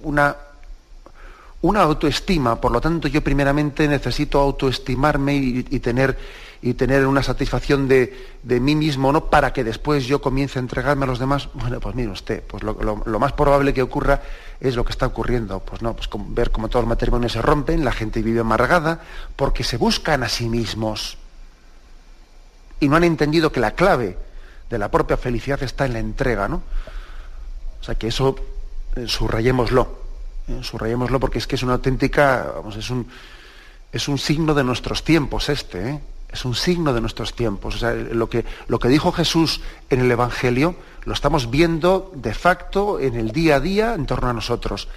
una, 0.02 0.36
una 1.66 1.82
autoestima, 1.82 2.60
por 2.60 2.70
lo 2.70 2.80
tanto 2.80 3.08
yo 3.08 3.22
primeramente 3.22 3.88
necesito 3.88 4.38
autoestimarme 4.38 5.34
y, 5.34 5.80
tener, 5.80 6.16
y 6.62 6.74
tener 6.74 7.06
una 7.06 7.22
satisfacción 7.22 7.88
de, 7.88 8.14
mí 8.44 8.74
mismo, 8.74 9.12
¿no? 9.12 9.26
Para 9.26 9.52
que 9.52 9.64
después 9.64 10.06
yo 10.06 10.20
comience 10.20 10.58
a 10.58 10.62
entregarme 10.62 11.04
a 11.04 11.08
los 11.08 11.18
demás. 11.18 11.48
Bueno, 11.54 11.80
pues 11.80 11.94
mire 11.94 12.10
usted, 12.10 12.42
pues 12.42 12.62
lo, 12.62 13.18
más 13.18 13.32
probable 13.32 13.74
que 13.74 13.82
ocurra 13.82 14.22
es 14.60 14.76
lo 14.76 14.84
que 14.84 14.92
está 14.92 15.06
ocurriendo. 15.06 15.60
Pues 15.60 15.82
no, 15.82 15.94
pues 15.94 16.08
ver 16.28 16.50
cómo 16.50 16.68
todos 16.68 16.84
los 16.84 16.88
matrimonios 16.88 17.32
se 17.32 17.42
rompen, 17.42 17.84
la 17.84 17.92
gente 17.92 18.22
vive 18.22 18.40
amargada, 18.40 19.00
porque 19.34 19.64
se 19.64 19.76
buscan 19.76 20.22
a 20.22 20.28
sí 20.28 20.48
mismos. 20.48 21.18
Y 22.78 22.88
no 22.88 22.96
han 22.96 23.04
entendido 23.04 23.50
que 23.50 23.60
la 23.60 23.72
clave 23.72 24.16
de 24.70 24.78
la 24.78 24.90
propia 24.90 25.16
felicidad 25.16 25.62
está 25.62 25.86
en 25.86 25.94
la 25.94 25.98
entrega, 25.98 26.48
¿no? 26.48 26.62
O 27.80 27.84
sea 27.84 27.94
que 27.94 28.08
eso 28.08 28.36
eh, 28.96 29.06
subrayémoslo. 29.08 30.05
Eh, 30.48 30.60
subrayémoslo 30.62 31.18
porque 31.18 31.38
es 31.38 31.46
que 31.46 31.56
es 31.56 31.62
una 31.62 31.74
auténtica, 31.74 32.52
vamos, 32.54 32.76
es 32.76 32.88
un, 32.90 33.06
es 33.92 34.08
un 34.08 34.18
signo 34.18 34.54
de 34.54 34.62
nuestros 34.62 35.02
tiempos 35.02 35.48
este, 35.48 35.90
¿eh? 35.90 36.00
es 36.32 36.44
un 36.44 36.54
signo 36.54 36.92
de 36.92 37.00
nuestros 37.00 37.34
tiempos. 37.34 37.82
Lo 37.82 38.28
que, 38.28 38.44
lo 38.68 38.78
que 38.78 38.88
dijo 38.88 39.12
Jesús 39.12 39.60
en 39.90 40.00
el 40.00 40.10
Evangelio 40.10 40.76
lo 41.04 41.12
estamos 41.12 41.50
viendo 41.50 42.12
de 42.14 42.34
facto 42.34 43.00
en 43.00 43.14
el 43.14 43.30
día 43.30 43.56
a 43.56 43.60
día 43.60 43.94
en 43.94 44.06
torno 44.06 44.28
a 44.28 44.32
nosotros. 44.32 44.88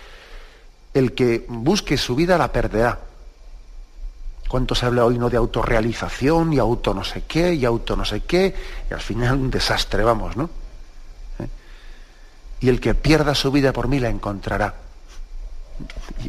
El 0.94 1.14
que 1.14 1.46
busque 1.48 1.98
su 1.98 2.16
vida 2.16 2.38
la 2.38 2.52
perderá. 2.52 3.00
¿Cuánto 4.50 4.74
se 4.74 4.88
habla 4.88 5.06
hoy 5.06 5.20
no 5.20 5.30
de 5.30 5.38
autorrealización 5.38 6.52
y 6.54 6.58
auto 6.58 6.94
no 6.94 7.04
sé 7.04 7.24
qué 7.28 7.54
y 7.54 7.64
auto 7.66 7.96
no 7.96 8.04
sé 8.04 8.22
qué? 8.22 8.56
Y 8.90 8.94
al 8.94 9.00
final 9.00 9.36
un 9.36 9.52
desastre, 9.52 10.04
vamos, 10.04 10.36
¿no? 10.36 10.50
¿Eh? 11.38 11.48
Y 12.62 12.70
el 12.70 12.82
que 12.82 12.96
pierda 12.96 13.36
su 13.36 13.52
vida 13.52 13.72
por 13.72 13.88
mí 13.88 14.00
la 14.00 14.10
encontrará. 14.10 14.89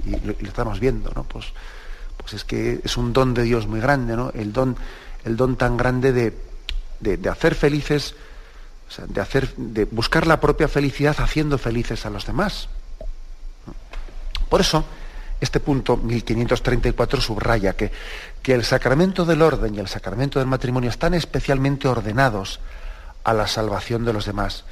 Y, 0.04 0.20
lo, 0.20 0.32
estamos 0.40 0.80
viendo, 0.80 1.10
¿no? 1.14 1.24
Pues, 1.24 1.46
pues 2.16 2.34
es 2.34 2.44
que 2.44 2.80
es 2.84 2.96
un 2.96 3.12
don 3.12 3.34
de 3.34 3.42
Dios 3.42 3.66
muy 3.66 3.80
grande, 3.80 4.16
¿no? 4.16 4.30
El 4.34 4.52
don, 4.52 4.76
el 5.24 5.36
don 5.36 5.56
tan 5.56 5.76
grande 5.76 6.12
de, 6.12 6.34
de, 7.00 7.28
hacer 7.28 7.54
felices, 7.54 8.14
de, 9.08 9.20
hacer, 9.20 9.54
de 9.56 9.84
buscar 9.84 10.26
la 10.26 10.40
propia 10.40 10.68
felicidad 10.68 11.16
haciendo 11.18 11.58
felices 11.58 12.06
a 12.06 12.10
los 12.10 12.26
demás. 12.26 12.68
Por 14.48 14.60
eso, 14.60 14.84
este 15.40 15.60
punto 15.60 15.96
1534 15.96 17.20
subraya 17.20 17.74
que, 17.74 17.90
que 18.42 18.52
el 18.52 18.64
sacramento 18.64 19.24
del 19.24 19.42
orden 19.42 19.74
y 19.74 19.78
el 19.78 19.88
sacramento 19.88 20.38
del 20.38 20.48
matrimonio 20.48 20.90
están 20.90 21.14
especialmente 21.14 21.88
ordenados 21.88 22.60
a 23.24 23.32
la 23.32 23.46
salvación 23.46 24.04
de 24.04 24.12
los 24.12 24.26
demás. 24.26 24.64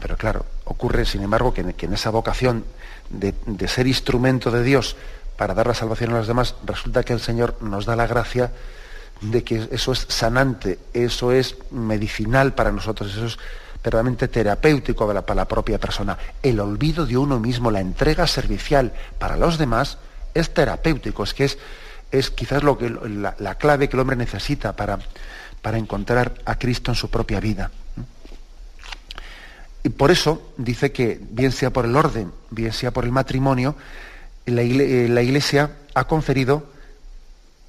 Pero 0.00 0.16
claro, 0.16 0.44
ocurre, 0.64 1.04
sin 1.04 1.22
embargo, 1.22 1.54
que 1.54 1.62
en, 1.62 1.92
esa 1.92 2.10
vocación 2.10 2.64
de, 3.08 3.34
ser 3.68 3.86
instrumento 3.86 4.50
de 4.50 4.62
Dios 4.62 4.96
para 5.36 5.54
dar 5.54 5.66
la 5.66 5.74
salvación 5.74 6.12
a 6.12 6.18
los 6.18 6.26
demás, 6.26 6.54
resulta 6.64 7.02
que 7.02 7.12
el 7.12 7.20
Señor 7.20 7.56
nos 7.60 7.86
da 7.86 7.96
la 7.96 8.06
gracia 8.06 8.52
de 9.20 9.44
que 9.44 9.68
eso 9.70 9.92
es 9.92 10.06
sanante, 10.08 10.78
eso 10.92 11.32
es 11.32 11.56
medicinal 11.70 12.54
para 12.54 12.72
nosotros, 12.72 13.12
eso 13.12 13.26
es 13.26 13.38
verdaderamente 13.82 14.28
terapéutico 14.28 15.06
para 15.06 15.34
la 15.34 15.48
propia 15.48 15.78
persona. 15.78 16.18
El 16.42 16.60
olvido 16.60 17.06
de 17.06 17.16
uno 17.16 17.38
mismo, 17.38 17.70
la 17.70 17.80
entrega 17.80 18.26
servicial 18.26 18.92
para 19.18 19.36
los 19.36 19.58
demás, 19.58 19.98
es 20.34 20.52
terapéutico, 20.52 21.24
es 21.24 21.32
que 21.32 21.44
es, 21.44 21.58
es 22.10 22.30
quizás 22.30 22.62
lo 22.62 22.76
que, 22.76 22.90
la, 22.90 23.54
clave 23.54 23.88
que 23.88 23.96
el 23.96 24.00
hombre 24.00 24.16
necesita 24.16 24.74
para, 24.74 24.98
para 25.62 25.78
encontrar 25.78 26.34
a 26.44 26.58
Cristo 26.58 26.90
en 26.90 26.96
su 26.96 27.08
propia 27.10 27.40
vida. 27.40 27.70
Y 29.86 29.88
por 29.88 30.10
eso 30.10 30.42
dice 30.56 30.90
que, 30.90 31.20
bien 31.30 31.52
sea 31.52 31.70
por 31.70 31.84
el 31.84 31.94
orden, 31.94 32.32
bien 32.50 32.72
sea 32.72 32.90
por 32.90 33.04
el 33.04 33.12
matrimonio, 33.12 33.76
la 34.44 34.64
Iglesia 34.64 35.76
ha 35.94 36.08
conferido 36.08 36.66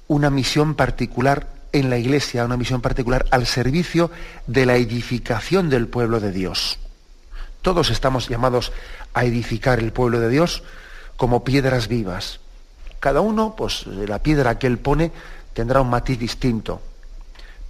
una 0.08 0.28
misión 0.28 0.74
particular 0.74 1.46
en 1.70 1.90
la 1.90 1.96
Iglesia 1.96 2.44
una 2.44 2.56
misión 2.56 2.80
particular 2.80 3.26
al 3.30 3.46
servicio 3.46 4.10
de 4.48 4.66
la 4.66 4.74
edificación 4.74 5.70
del 5.70 5.86
pueblo 5.86 6.18
de 6.18 6.32
Dios. 6.32 6.80
Todos 7.62 7.88
estamos 7.90 8.28
llamados 8.28 8.72
a 9.14 9.24
edificar 9.24 9.78
el 9.78 9.92
pueblo 9.92 10.18
de 10.18 10.28
Dios 10.28 10.64
como 11.16 11.44
piedras 11.44 11.86
vivas. 11.86 12.40
Cada 12.98 13.20
uno, 13.20 13.54
pues 13.56 13.86
la 13.86 14.24
piedra 14.24 14.58
que 14.58 14.66
él 14.66 14.78
pone 14.78 15.12
tendrá 15.52 15.80
un 15.80 15.90
matiz 15.90 16.18
distinto. 16.18 16.82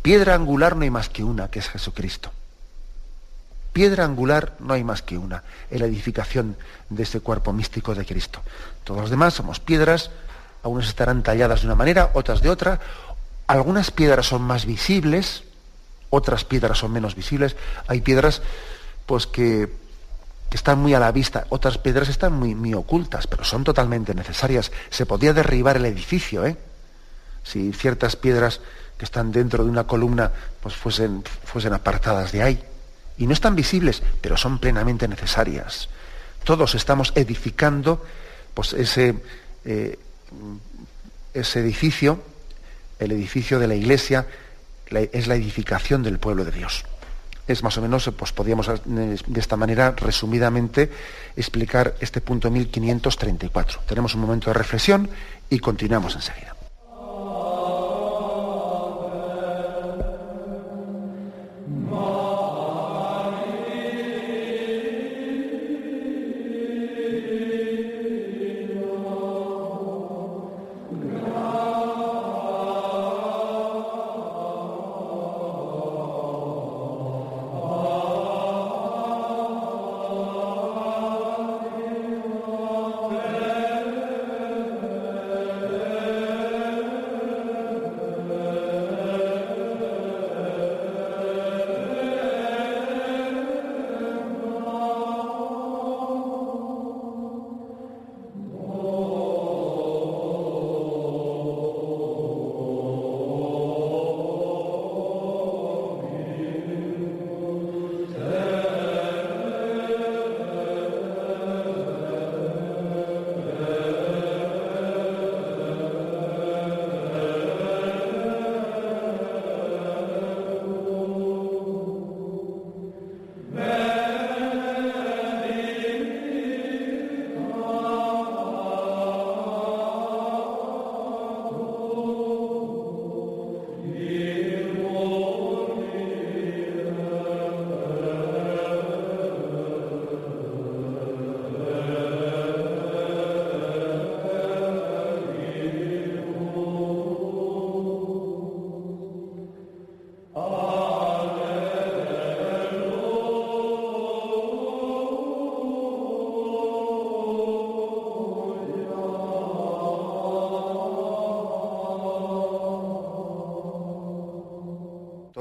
Piedra 0.01 0.35
angular 0.35 0.75
no 0.75 0.85
hay 0.85 0.91
más 0.91 1.11
que 1.11 1.23
una, 1.23 1.51
que 1.51 1.59
es 1.59 1.69
Jesucristo. 1.69 2.33
Piedra 3.73 4.05
angular 4.05 4.57
no 4.61 4.75
hay 4.75 4.85
más 4.85 5.03
que 5.03 5.19
una, 5.19 5.45
en 5.71 5.81
la 5.81 5.87
edificación 5.87 6.57
de 6.89 7.03
ese 7.03 7.21
cuerpo 7.21 7.53
místico 7.53 7.95
de 7.95 8.05
Cristo. 8.05 8.41
Todos 8.85 9.03
los 9.03 9.11
demás 9.11 9.35
somos 9.35 9.61
piedras, 9.61 10.11
algunas 10.63 10.89
estarán 10.89 11.23
talladas 11.23 11.61
de 11.61 11.67
una 11.67 11.77
manera, 11.77 12.11
otras 12.15 12.43
de 12.43 12.51
otra, 12.51 12.81
algunas 13.47 13.91
piedras 13.91 14.27
son 14.27 14.43
más 14.43 14.67
visibles, 14.67 15.45
otras 16.11 16.45
piedras 16.45 16.79
son 16.79 16.93
menos 16.93 17.15
visibles. 17.15 17.57
Hay 17.87 18.01
piedras 18.01 18.43
pues, 19.07 19.27
que, 19.27 19.73
están 20.51 20.79
muy 20.79 20.95
a 20.95 21.01
la 21.01 21.13
vista, 21.13 21.47
otras 21.51 21.79
piedras 21.79 22.09
están 22.09 22.33
muy, 22.33 22.55
muy, 22.55 22.75
ocultas, 22.75 23.27
pero 23.27 23.45
son 23.45 23.65
totalmente 23.65 24.15
necesarias. 24.15 24.73
Se 24.91 25.07
podía 25.07 25.33
derribar 25.33 25.77
el 25.77 25.85
edificio, 25.85 26.47
¿eh? 26.47 26.57
si 27.43 27.73
ciertas 27.73 28.17
piedras 28.17 28.61
que 28.97 29.05
están 29.05 29.31
dentro 29.31 29.65
de 29.65 29.71
una 29.71 29.87
columna 29.87 30.33
pues, 30.61 30.75
fuesen, 30.75 31.23
fuesen 31.45 31.73
apartadas 31.73 32.33
de 32.33 32.43
ahí. 32.43 32.65
Y 33.19 33.27
no 33.27 33.33
están 33.33 33.57
visibles, 33.57 34.03
pero 34.21 34.37
son 34.37 34.59
plenamente 34.59 35.09
necesarias. 35.09 35.89
Todos 36.45 36.75
estamos 36.75 37.13
edificando 37.15 38.05
pues, 38.55 38.73
ese, 38.73 39.17
eh, 39.65 39.99
edificio 41.35 42.23
el 42.99 43.13
edificio 43.13 43.59
de 43.59 43.69
la 43.69 43.75
iglesia 43.75 44.27
es 44.91 45.27
la 45.27 45.35
edificación 45.35 46.03
del 46.03 46.19
pueblo 46.19 46.45
de 46.45 46.51
Dios. 46.51 46.85
Es 47.47 47.63
más 47.63 47.79
o 47.79 47.83
menos, 47.83 48.11
pues 48.17 48.33
podríamos 48.33 48.69
eh, 48.69 48.81
de 48.85 49.41
esta 49.41 49.57
manera, 49.57 49.93
resumidamente, 49.93 50.91
explicar 51.37 51.95
este 52.01 52.21
punto 52.21 52.51
1534. 52.51 53.81
Tenemos 53.87 54.15
un 54.15 54.21
momento 54.21 54.51
de 54.51 54.55
reflexión 54.55 55.09
y 55.49 55.59
continuamos 55.59 56.15
enseguida. 56.15 56.58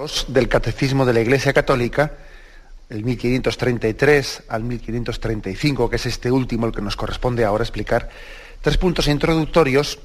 2 0.08 0.28
del 0.30 0.48
Catecismo 0.48 1.06
de 1.06 1.12
la 1.12 1.20
Iglesia 1.20 1.52
Católica, 1.52 2.14
el 2.90 3.04
1533 3.04 4.44
al 4.48 4.64
1535, 4.64 5.90
que 5.90 5.98
es 5.98 6.06
este 6.06 6.32
último 6.32 6.66
el 6.66 6.72
que 6.72 6.82
nos 6.82 6.96
corresponde 6.96 7.44
ahora 7.44 7.66
explicar, 7.66 8.08
tres 8.62 8.78
puntos 8.78 9.10
introductorios 9.10 10.00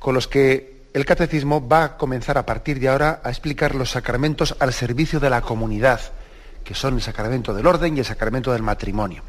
con 0.00 0.14
los 0.14 0.26
que 0.26 0.88
el 0.92 1.04
catecismo 1.04 1.68
va 1.68 1.84
a 1.84 1.96
comenzar 1.96 2.36
a 2.36 2.44
partir 2.44 2.80
de 2.80 2.88
ahora 2.88 3.20
a 3.22 3.30
explicar 3.30 3.76
los 3.76 3.90
sacramentos 3.90 4.56
al 4.58 4.72
servicio 4.72 5.20
de 5.20 5.30
la 5.30 5.40
comunidad, 5.40 6.00
que 6.64 6.74
son 6.74 6.94
el 6.94 7.02
sacramento 7.02 7.54
del 7.54 7.66
orden 7.66 7.96
y 7.96 8.00
el 8.00 8.06
sacramento 8.06 8.52
del 8.52 8.62
matrimonio. 8.62 9.22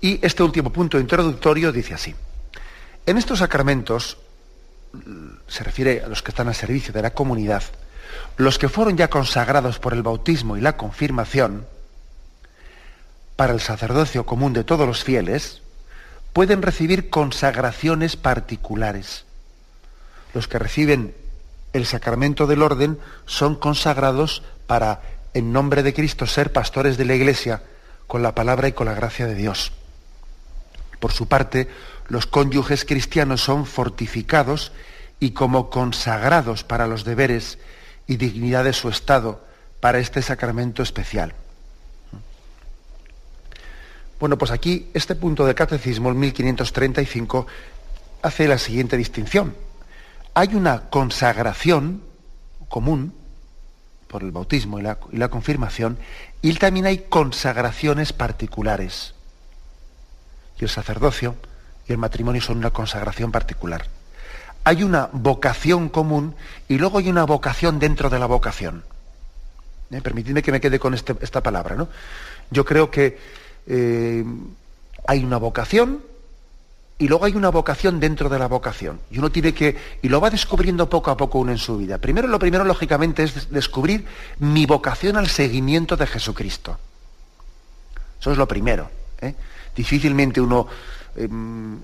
Y 0.00 0.24
este 0.24 0.44
último 0.44 0.70
punto 0.70 1.00
introductorio 1.00 1.72
dice 1.72 1.94
así. 1.94 2.14
En 3.04 3.18
estos 3.18 3.40
sacramentos, 3.40 4.18
se 5.48 5.64
refiere 5.64 6.02
a 6.04 6.06
los 6.06 6.22
que 6.22 6.30
están 6.30 6.46
al 6.46 6.54
servicio 6.54 6.92
de 6.92 7.02
la 7.02 7.10
comunidad, 7.10 7.64
los 8.36 8.58
que 8.58 8.68
fueron 8.68 8.96
ya 8.96 9.08
consagrados 9.08 9.78
por 9.78 9.94
el 9.94 10.02
bautismo 10.02 10.56
y 10.56 10.60
la 10.60 10.76
confirmación, 10.76 11.66
para 13.36 13.52
el 13.52 13.60
sacerdocio 13.60 14.24
común 14.26 14.52
de 14.52 14.64
todos 14.64 14.86
los 14.86 15.04
fieles, 15.04 15.62
pueden 16.32 16.62
recibir 16.62 17.10
consagraciones 17.10 18.16
particulares. 18.16 19.24
Los 20.34 20.48
que 20.48 20.58
reciben 20.58 21.14
el 21.72 21.86
sacramento 21.86 22.46
del 22.46 22.62
orden 22.62 22.98
son 23.26 23.54
consagrados 23.54 24.42
para, 24.66 25.00
en 25.34 25.52
nombre 25.52 25.82
de 25.82 25.94
Cristo, 25.94 26.26
ser 26.26 26.52
pastores 26.52 26.96
de 26.96 27.04
la 27.04 27.14
Iglesia 27.14 27.62
con 28.06 28.22
la 28.22 28.34
palabra 28.34 28.68
y 28.68 28.72
con 28.72 28.86
la 28.86 28.94
gracia 28.94 29.26
de 29.26 29.34
Dios. 29.34 29.72
Por 31.00 31.12
su 31.12 31.28
parte, 31.28 31.68
los 32.08 32.26
cónyuges 32.26 32.84
cristianos 32.84 33.42
son 33.42 33.66
fortificados 33.66 34.72
y 35.20 35.30
como 35.30 35.70
consagrados 35.70 36.64
para 36.64 36.86
los 36.86 37.04
deberes 37.04 37.58
y 38.06 38.16
dignidad 38.16 38.64
de 38.64 38.72
su 38.72 38.88
estado 38.88 39.44
para 39.80 39.98
este 39.98 40.22
sacramento 40.22 40.82
especial. 40.82 41.34
Bueno, 44.18 44.38
pues 44.38 44.50
aquí 44.50 44.88
este 44.94 45.14
punto 45.14 45.44
del 45.44 45.54
catecismo, 45.54 46.08
el 46.08 46.14
1535, 46.14 47.46
hace 48.22 48.48
la 48.48 48.58
siguiente 48.58 48.96
distinción. 48.96 49.54
Hay 50.34 50.54
una 50.54 50.88
consagración 50.88 52.02
común 52.68 53.12
por 54.08 54.22
el 54.22 54.30
bautismo 54.30 54.78
y 54.78 54.82
la, 54.82 54.98
y 55.12 55.16
la 55.18 55.28
confirmación, 55.28 55.98
y 56.40 56.54
también 56.54 56.86
hay 56.86 56.98
consagraciones 57.08 58.12
particulares. 58.12 59.14
Y 60.58 60.64
el 60.64 60.70
sacerdocio 60.70 61.36
y 61.86 61.92
el 61.92 61.98
matrimonio 61.98 62.40
son 62.40 62.58
una 62.58 62.70
consagración 62.70 63.30
particular. 63.30 63.86
Hay 64.66 64.82
una 64.82 65.08
vocación 65.12 65.88
común 65.88 66.34
y 66.66 66.76
luego 66.76 66.98
hay 66.98 67.08
una 67.08 67.22
vocación 67.22 67.78
dentro 67.78 68.10
de 68.10 68.18
la 68.18 68.26
vocación. 68.26 68.82
¿Eh? 69.92 70.00
Permitidme 70.00 70.42
que 70.42 70.50
me 70.50 70.60
quede 70.60 70.80
con 70.80 70.92
este, 70.92 71.14
esta 71.20 71.40
palabra. 71.40 71.76
¿no? 71.76 71.88
Yo 72.50 72.64
creo 72.64 72.90
que 72.90 73.16
eh, 73.68 74.24
hay 75.06 75.24
una 75.24 75.36
vocación 75.36 76.02
y 76.98 77.06
luego 77.06 77.26
hay 77.26 77.36
una 77.36 77.50
vocación 77.50 78.00
dentro 78.00 78.28
de 78.28 78.40
la 78.40 78.48
vocación. 78.48 78.98
Y 79.08 79.18
uno 79.18 79.30
tiene 79.30 79.54
que, 79.54 79.76
y 80.02 80.08
lo 80.08 80.20
va 80.20 80.30
descubriendo 80.30 80.90
poco 80.90 81.12
a 81.12 81.16
poco 81.16 81.38
uno 81.38 81.52
en 81.52 81.58
su 81.58 81.76
vida. 81.76 81.98
Primero, 81.98 82.26
lo 82.26 82.40
primero, 82.40 82.64
lógicamente, 82.64 83.22
es 83.22 83.48
descubrir 83.52 84.04
mi 84.40 84.66
vocación 84.66 85.16
al 85.16 85.28
seguimiento 85.28 85.96
de 85.96 86.08
Jesucristo. 86.08 86.76
Eso 88.18 88.32
es 88.32 88.36
lo 88.36 88.48
primero. 88.48 88.90
¿eh? 89.20 89.32
Difícilmente 89.76 90.40
uno 90.40 90.66
em, 91.14 91.78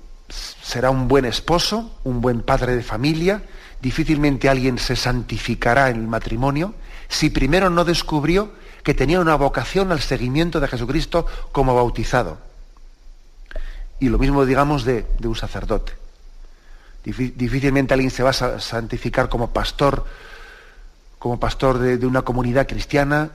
será 0.62 0.90
un 0.90 1.08
buen 1.08 1.24
esposo, 1.24 1.98
un 2.04 2.20
buen 2.20 2.42
padre 2.42 2.76
de 2.76 2.82
familia, 2.82 3.42
difícilmente 3.80 4.48
alguien 4.48 4.78
se 4.78 4.96
santificará 4.96 5.90
en 5.90 5.96
el 5.96 6.08
matrimonio 6.08 6.74
si 7.08 7.30
primero 7.30 7.68
no 7.68 7.84
descubrió 7.84 8.52
que 8.82 8.94
tenía 8.94 9.20
una 9.20 9.34
vocación 9.34 9.92
al 9.92 10.00
seguimiento 10.00 10.60
de 10.60 10.68
Jesucristo 10.68 11.26
como 11.52 11.74
bautizado. 11.74 12.38
Y 14.00 14.08
lo 14.08 14.18
mismo 14.18 14.44
digamos 14.46 14.84
de, 14.84 15.04
un 15.22 15.36
sacerdote. 15.36 15.92
Difícilmente 17.04 17.94
alguien 17.94 18.10
se 18.10 18.22
va 18.22 18.30
a 18.30 18.60
santificar 18.60 19.28
como 19.28 19.50
pastor, 19.50 20.06
como 21.18 21.38
pastor 21.38 21.78
de, 21.78 21.98
de 21.98 22.06
una 22.06 22.22
comunidad 22.22 22.66
cristiana, 22.66 23.30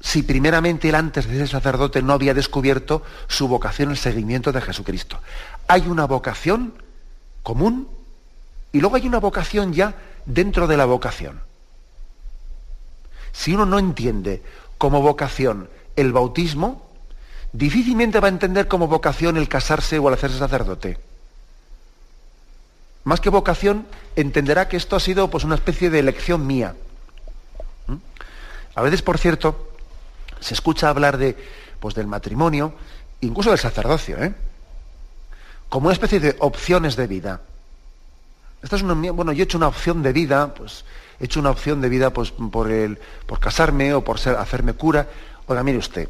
si 0.00 0.22
primeramente 0.22 0.88
él 0.88 0.94
antes 0.94 1.26
de 1.26 1.38
ser 1.38 1.48
sacerdote 1.48 2.02
no 2.02 2.12
había 2.12 2.34
descubierto 2.34 3.02
su 3.26 3.48
vocación 3.48 3.90
al 3.90 3.96
seguimiento 3.96 4.52
de 4.52 4.60
Jesucristo. 4.60 5.18
Hay 5.66 5.88
una 5.88 6.06
vocación 6.06 6.74
común 7.42 7.88
y 8.72 8.80
luego 8.80 8.96
hay 8.96 9.06
una 9.06 9.18
vocación 9.18 9.72
ya 9.72 9.94
dentro 10.24 10.66
de 10.66 10.76
la 10.76 10.84
vocación. 10.84 11.40
Si 13.32 13.54
uno 13.54 13.66
no 13.66 13.78
entiende 13.78 14.42
como 14.78 15.02
vocación 15.02 15.68
el 15.96 16.12
bautismo, 16.12 16.88
difícilmente 17.52 18.20
va 18.20 18.28
a 18.28 18.30
entender 18.30 18.68
como 18.68 18.86
vocación 18.86 19.36
el 19.36 19.48
casarse 19.48 19.98
o 19.98 20.08
el 20.08 20.14
hacerse 20.14 20.38
sacerdote. 20.38 20.98
Más 23.04 23.20
que 23.20 23.30
vocación, 23.30 23.86
entenderá 24.16 24.68
que 24.68 24.76
esto 24.76 24.94
ha 24.94 25.00
sido 25.00 25.30
pues, 25.30 25.44
una 25.44 25.54
especie 25.54 25.90
de 25.90 25.98
elección 25.98 26.46
mía. 26.46 26.76
¿Mm? 27.86 27.94
A 28.74 28.82
veces, 28.82 29.02
por 29.02 29.18
cierto, 29.18 29.67
se 30.40 30.54
escucha 30.54 30.88
hablar 30.88 31.18
de, 31.18 31.36
pues, 31.80 31.94
del 31.94 32.06
matrimonio, 32.06 32.74
incluso 33.20 33.50
del 33.50 33.58
sacerdocio, 33.58 34.22
¿eh? 34.22 34.34
como 35.68 35.86
una 35.86 35.92
especie 35.92 36.20
de 36.20 36.36
opciones 36.38 36.96
de 36.96 37.06
vida. 37.06 37.40
Esta 38.62 38.76
es 38.76 38.82
una, 38.82 38.94
bueno, 39.12 39.32
yo 39.32 39.42
he 39.42 39.44
hecho 39.44 39.58
una 39.58 39.68
opción 39.68 40.02
de 40.02 40.12
vida, 40.12 40.54
pues 40.54 40.84
he 41.20 41.24
hecho 41.26 41.40
una 41.40 41.50
opción 41.50 41.80
de 41.80 41.88
vida 41.88 42.10
pues, 42.10 42.30
por, 42.30 42.70
el, 42.70 42.98
por 43.26 43.40
casarme 43.40 43.94
o 43.94 44.02
por 44.02 44.18
ser, 44.18 44.36
hacerme 44.36 44.72
cura. 44.72 45.06
Oiga, 45.46 45.62
mire 45.62 45.78
usted, 45.78 46.08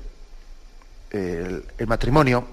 el, 1.10 1.86
matrimonio, 1.86 2.44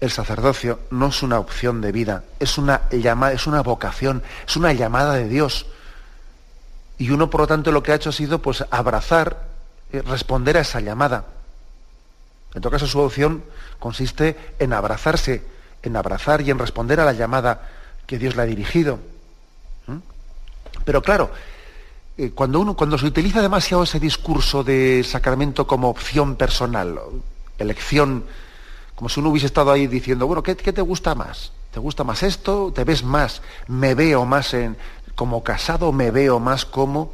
el 0.00 0.10
sacerdocio, 0.10 0.80
no 0.90 1.08
es 1.08 1.22
una 1.22 1.38
opción 1.38 1.80
de 1.80 1.92
vida, 1.92 2.24
es 2.38 2.58
una, 2.58 2.88
llama, 2.90 3.32
es 3.32 3.46
una 3.46 3.62
vocación, 3.62 4.22
es 4.46 4.56
una 4.56 4.72
llamada 4.72 5.14
de 5.14 5.28
Dios. 5.28 5.66
Y 6.98 7.10
uno, 7.10 7.30
por 7.30 7.42
lo 7.42 7.46
tanto, 7.46 7.72
lo 7.72 7.82
que 7.82 7.92
ha 7.92 7.96
hecho 7.96 8.10
ha 8.10 8.12
sido 8.14 8.40
pues, 8.40 8.64
abrazar, 8.70 9.49
responder 9.92 10.56
a 10.56 10.60
esa 10.60 10.80
llamada. 10.80 11.26
En 12.54 12.62
todo 12.62 12.72
caso, 12.72 12.86
su 12.86 12.98
opción 12.98 13.44
consiste 13.78 14.54
en 14.58 14.72
abrazarse, 14.72 15.42
en 15.82 15.96
abrazar 15.96 16.40
y 16.40 16.50
en 16.50 16.58
responder 16.58 17.00
a 17.00 17.04
la 17.04 17.12
llamada 17.12 17.68
que 18.06 18.18
Dios 18.18 18.36
le 18.36 18.42
ha 18.42 18.46
dirigido. 18.46 18.98
Pero 20.84 21.02
claro, 21.02 21.30
eh, 22.16 22.32
cuando, 22.34 22.60
uno, 22.60 22.74
cuando 22.74 22.98
se 22.98 23.06
utiliza 23.06 23.40
demasiado 23.42 23.82
ese 23.82 24.00
discurso 24.00 24.64
de 24.64 25.04
sacramento 25.04 25.66
como 25.66 25.88
opción 25.88 26.36
personal, 26.36 26.98
elección, 27.58 28.24
como 28.94 29.08
si 29.08 29.20
uno 29.20 29.30
hubiese 29.30 29.46
estado 29.46 29.70
ahí 29.70 29.86
diciendo, 29.86 30.26
bueno, 30.26 30.42
¿qué, 30.42 30.54
te 30.54 30.80
gusta 30.80 31.14
más? 31.14 31.52
¿Te 31.70 31.80
gusta 31.80 32.04
más 32.04 32.22
esto? 32.22 32.72
¿Te 32.74 32.84
ves 32.84 33.04
más? 33.04 33.42
¿Me 33.68 33.94
veo 33.94 34.24
más 34.24 34.52
en, 34.54 34.76
como 35.14 35.42
casado? 35.42 35.92
¿Me 35.92 36.10
veo 36.10 36.40
más 36.40 36.64
como? 36.64 37.12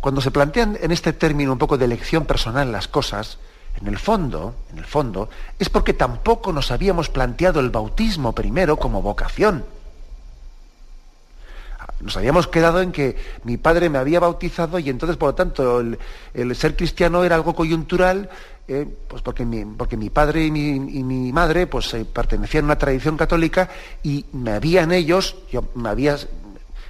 Cuando 0.00 0.20
se 0.20 0.30
plantean 0.30 0.78
en 0.80 0.92
este 0.92 1.12
término 1.12 1.52
un 1.52 1.58
poco 1.58 1.76
de 1.76 1.84
elección 1.84 2.24
personal 2.24 2.70
las 2.70 2.88
cosas, 2.88 3.38
en 3.80 3.86
el 3.86 3.98
fondo, 3.98 4.54
en 4.72 4.78
el 4.78 4.84
fondo, 4.84 5.28
es 5.58 5.68
porque 5.68 5.92
tampoco 5.92 6.52
nos 6.52 6.70
habíamos 6.70 7.08
planteado 7.08 7.60
el 7.60 7.70
bautismo 7.70 8.34
primero 8.34 8.76
como 8.76 9.02
vocación. 9.02 9.64
Nos 12.00 12.16
habíamos 12.16 12.46
quedado 12.46 12.80
en 12.80 12.92
que 12.92 13.16
mi 13.42 13.56
padre 13.56 13.88
me 13.90 13.98
había 13.98 14.20
bautizado 14.20 14.78
y 14.78 14.88
entonces, 14.88 15.16
por 15.16 15.30
lo 15.30 15.34
tanto, 15.34 15.80
el, 15.80 16.56
ser 16.56 16.76
cristiano 16.76 17.24
era 17.24 17.34
algo 17.34 17.54
coyuntural, 17.54 18.30
eh, 18.68 18.86
pues 19.08 19.20
porque 19.22 19.44
mi, 19.44 19.64
padre 20.10 20.44
y 20.44 20.50
mi, 20.50 21.32
madre 21.32 21.66
pues, 21.66 21.92
eh, 21.94 22.04
pertenecían 22.04 22.64
a 22.64 22.66
una 22.66 22.78
tradición 22.78 23.16
católica 23.16 23.68
y 24.04 24.26
me 24.32 24.52
habían 24.52 24.92
ellos, 24.92 25.36
yo, 25.50 25.64
me 25.74 25.88
había, 25.88 26.16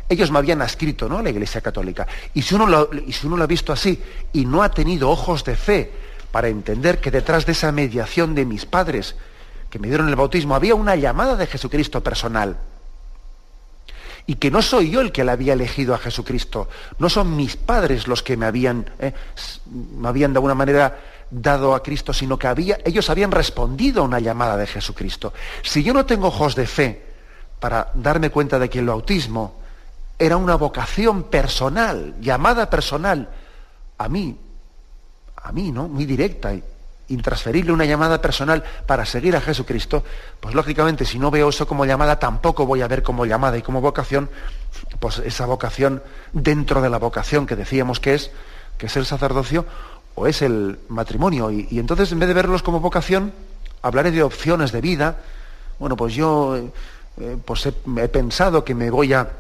ellos 0.09 0.30
me 0.30 0.38
habían 0.38 0.62
adscrito 0.62 1.09
¿no? 1.09 1.18
a 1.18 1.22
la 1.22 1.30
Iglesia 1.30 1.61
Católica. 1.61 2.06
Y 2.34 2.42
si, 2.42 2.54
uno 2.54 2.66
lo, 2.66 3.42
ha 3.42 3.46
visto 3.46 3.72
así 3.72 4.00
y 4.32 4.44
no 4.46 4.62
ha 4.62 4.70
tenido 4.70 5.11
ojos 5.11 5.44
de 5.44 5.56
fe 5.56 5.92
para 6.32 6.48
entender 6.48 7.00
que 7.00 7.11
detrás 7.11 7.46
de 7.46 7.52
esa 7.52 7.72
mediación 7.72 8.34
de 8.34 8.44
mis 8.44 8.66
padres 8.66 9.16
que 9.70 9.78
me 9.78 9.88
dieron 9.88 10.09
el 10.09 10.16
bautismo 10.16 10.54
había 10.54 10.74
una 10.74 10.96
llamada 10.96 11.36
de 11.36 11.46
Jesucristo 11.46 12.02
personal, 12.02 12.56
y 14.28 14.34
que 14.34 14.50
no 14.50 14.61
soy 14.61 14.90
yo 14.90 15.00
el 15.00 15.11
que 15.11 15.24
le 15.24 15.32
había 15.32 15.54
elegido 15.54 15.94
a 15.94 15.98
Jesucristo, 15.98 16.68
no 16.98 17.09
son 17.09 17.34
mis 17.34 17.56
padres 17.56 18.06
los 18.06 18.22
que 18.22 18.36
me 18.36 18.44
habían, 18.44 18.90
eh, 18.98 19.14
me 19.96 20.06
habían 20.06 20.34
de 20.34 20.36
alguna 20.36 20.54
manera 20.54 20.98
dado 21.30 21.74
a 21.74 21.82
Cristo, 21.82 22.12
sino 22.12 22.38
que 22.38 22.46
había, 22.46 22.78
ellos 22.84 23.09
habían 23.09 23.30
respondido 23.30 24.02
a 24.02 24.04
una 24.04 24.20
llamada 24.20 24.59
de 24.59 24.66
Jesucristo. 24.66 25.32
Si 25.62 25.82
yo 25.82 25.94
no 25.94 26.04
tengo 26.04 26.28
ojos 26.28 26.54
de 26.54 26.66
fe 26.66 27.02
para 27.59 27.90
darme 27.94 28.28
cuenta 28.28 28.59
de 28.59 28.68
que 28.68 28.80
el 28.80 28.86
bautismo 28.86 29.54
era 30.18 30.36
una 30.36 30.56
vocación 30.56 31.24
personal, 31.24 32.14
llamada 32.20 32.68
personal, 32.68 33.28
a 33.98 34.08
mí, 34.08 34.36
a 35.36 35.52
mí, 35.52 35.70
¿no? 35.70 35.88
Muy 35.88 36.06
directa. 36.06 36.52
intransferible, 37.10 37.72
una 37.72 37.86
llamada 37.86 38.20
personal 38.20 38.62
para 38.84 39.06
seguir 39.06 39.34
a 39.34 39.40
Jesucristo, 39.40 40.04
pues 40.40 40.54
lógicamente 40.54 41.06
si 41.06 41.18
no 41.18 41.30
veo 41.30 41.48
eso 41.48 41.66
como 41.66 41.86
llamada, 41.86 42.18
tampoco 42.18 42.66
voy 42.66 42.82
a 42.82 42.88
ver 42.88 43.02
como 43.02 43.24
llamada 43.24 43.56
y 43.56 43.62
como 43.62 43.80
vocación, 43.80 44.28
pues 45.00 45.18
esa 45.20 45.46
vocación 45.46 46.02
dentro 46.34 46.82
de 46.82 46.90
la 46.90 46.98
vocación 46.98 47.46
que 47.46 47.56
decíamos 47.56 47.98
que 47.98 48.12
es, 48.12 48.30
que 48.76 48.86
es 48.86 48.96
el 48.98 49.06
sacerdocio 49.06 49.64
o 50.16 50.26
es 50.26 50.42
el 50.42 50.80
matrimonio. 50.88 51.50
Y, 51.50 51.78
entonces 51.78 52.12
en 52.12 52.18
vez 52.18 52.28
de 52.28 52.34
verlos 52.34 52.62
como 52.62 52.80
vocación, 52.80 53.32
hablaré 53.80 54.10
de 54.10 54.22
opciones 54.22 54.70
de 54.70 54.82
vida. 54.82 55.16
Bueno, 55.78 55.96
pues 55.96 56.12
yo 56.12 56.56
eh, 56.56 57.38
pues 57.42 57.64
he, 57.64 57.72
he 58.02 58.08
pensado 58.08 58.64
que 58.64 58.74
me 58.74 58.90
voy 58.90 59.14
a, 59.14 59.30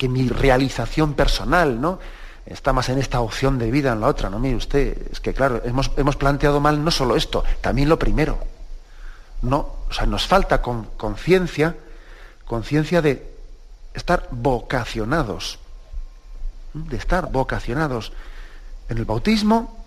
que 0.00 0.08
mi 0.08 0.30
realización 0.30 1.12
personal, 1.12 1.78
¿no? 1.78 1.98
está 2.46 2.72
más 2.72 2.88
en 2.88 2.96
esta 2.96 3.20
opción 3.20 3.58
de 3.58 3.70
vida 3.70 3.92
en 3.92 4.00
la 4.00 4.06
otra. 4.06 4.30
No, 4.30 4.38
mire 4.38 4.56
usted, 4.56 4.96
es 5.12 5.20
que 5.20 5.34
claro, 5.34 5.60
hemos, 5.62 5.90
hemos 5.98 6.16
planteado 6.16 6.58
mal 6.58 6.82
no 6.82 6.90
solo 6.90 7.16
esto, 7.16 7.44
también 7.60 7.90
lo 7.90 7.98
primero. 7.98 8.38
No, 9.42 9.58
o 9.90 9.92
sea, 9.92 10.06
nos 10.06 10.26
falta 10.26 10.62
conciencia, 10.62 11.76
conciencia 12.46 13.02
de 13.02 13.30
estar 13.92 14.26
vocacionados, 14.30 15.58
de 16.72 16.96
estar 16.96 17.30
vocacionados 17.30 18.14
en 18.88 18.96
el 18.96 19.04
bautismo 19.04 19.84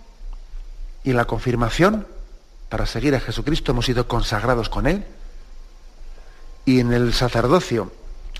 y 1.02 1.10
en 1.10 1.16
la 1.16 1.24
confirmación 1.24 2.06
para 2.68 2.86
seguir 2.86 3.16
a 3.16 3.20
Jesucristo 3.20 3.72
hemos 3.72 3.86
sido 3.86 4.06
consagrados 4.06 4.68
con 4.68 4.86
Él 4.86 5.04
y 6.64 6.78
en 6.78 6.92
el 6.92 7.12
sacerdocio 7.14 7.90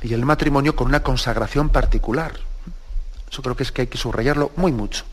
y 0.04 0.12
el 0.12 0.26
matrimonio 0.26 0.76
con 0.76 0.88
una 0.88 1.02
consagración 1.02 1.70
particular. 1.70 2.34
Eso 3.30 3.40
creo 3.40 3.56
que 3.56 3.62
es 3.62 3.72
que 3.72 3.82
hay 3.82 3.86
que 3.86 3.96
subrayarlo 3.96 4.52
muy 4.56 4.70
mucho. 4.70 5.04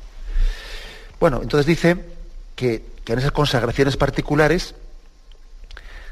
Bueno, 1.17 1.39
entonces 1.41 1.65
dice 1.65 2.05
que, 2.57 2.91
en 3.07 3.19
esas 3.19 3.31
consagraciones 3.31 3.97
particulares 3.97 4.75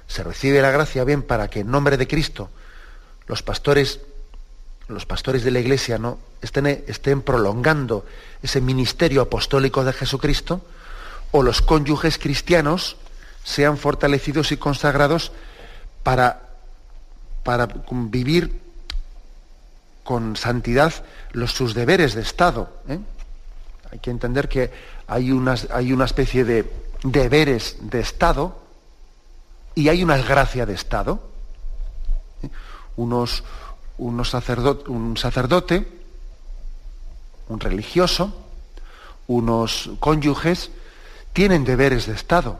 se 0.08 0.24
recibe 0.24 0.62
la 0.62 0.72
gracia 0.72 1.04
bien 1.04 1.22
para 1.22 1.50
que 1.50 1.60
en 1.60 1.72
nombre 1.72 1.98
de 1.98 2.08
Cristo 2.08 2.50
los 3.28 3.44
pastores, 3.44 4.00
los 4.88 5.06
pastores 5.06 5.44
de 5.44 5.52
la 5.52 5.60
iglesia 5.60 5.98
¿no? 5.98 6.18
estén, 6.42 6.66
estén 6.66 7.22
prolongando 7.22 8.06
ese 8.42 8.60
ministerio 8.60 9.22
apostólico 9.22 9.84
de 9.84 9.94
Jesucristo, 9.94 10.62
o 11.32 11.44
los 11.44 11.62
cónyuges 11.62 12.18
cristianos 12.18 12.98
sean 13.44 13.78
fortalecidos 13.78 14.52
y 14.52 14.58
consagrados 14.58 15.32
para, 16.04 16.42
para 17.44 17.68
vivir 17.92 18.68
con 20.10 20.36
santidad 20.36 20.91
los, 21.34 21.51
sus 21.51 21.76
deberes 21.76 22.16
de 22.16 22.24
Estado. 22.24 22.68
¿eh? 22.88 22.97
Hay 23.91 23.99
que 23.99 24.10
entender 24.10 24.49
que 24.49 24.72
hay, 25.05 25.32
hay 25.72 25.93
una 25.93 26.05
especie 26.05 26.43
de 26.43 26.68
deberes 27.03 27.78
de 27.80 27.99
Estado 27.99 28.60
y 29.76 29.88
hay 29.88 30.01
una 30.01 30.18
gracia 30.18 30.66
de 30.66 30.74
Estado. 30.74 31.22
¿eh? 32.41 32.49
Unos, 32.95 33.43
unos 33.99 34.34
un 34.88 35.16
sacerdote, 35.16 35.88
un 37.47 37.60
religioso, 37.60 38.34
unos 39.28 39.91
cónyuges, 39.99 40.72
tienen 41.34 41.64
deberes 41.64 42.07
de 42.07 42.14
Estado. 42.14 42.60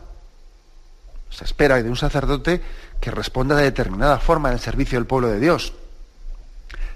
Se 1.32 1.45
espera 1.45 1.82
de 1.82 1.89
un 1.89 1.97
sacerdote 1.97 2.62
que 3.02 3.10
responda 3.10 3.56
de 3.56 3.64
determinada 3.64 4.20
forma 4.20 4.50
en 4.50 4.54
el 4.54 4.60
servicio 4.60 5.00
del 5.00 5.08
pueblo 5.08 5.30
de 5.30 5.39
Dios. 5.39 5.74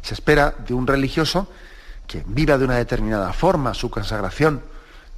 Se 0.03 0.13
espera 0.13 0.53
de 0.67 0.75
un 0.75 0.85
religioso 0.85 1.47
que 2.05 2.23
viva 2.27 2.57
de 2.57 2.65
una 2.65 2.75
determinada 2.75 3.33
forma 3.33 3.73
su 3.73 3.89
consagración 3.89 4.61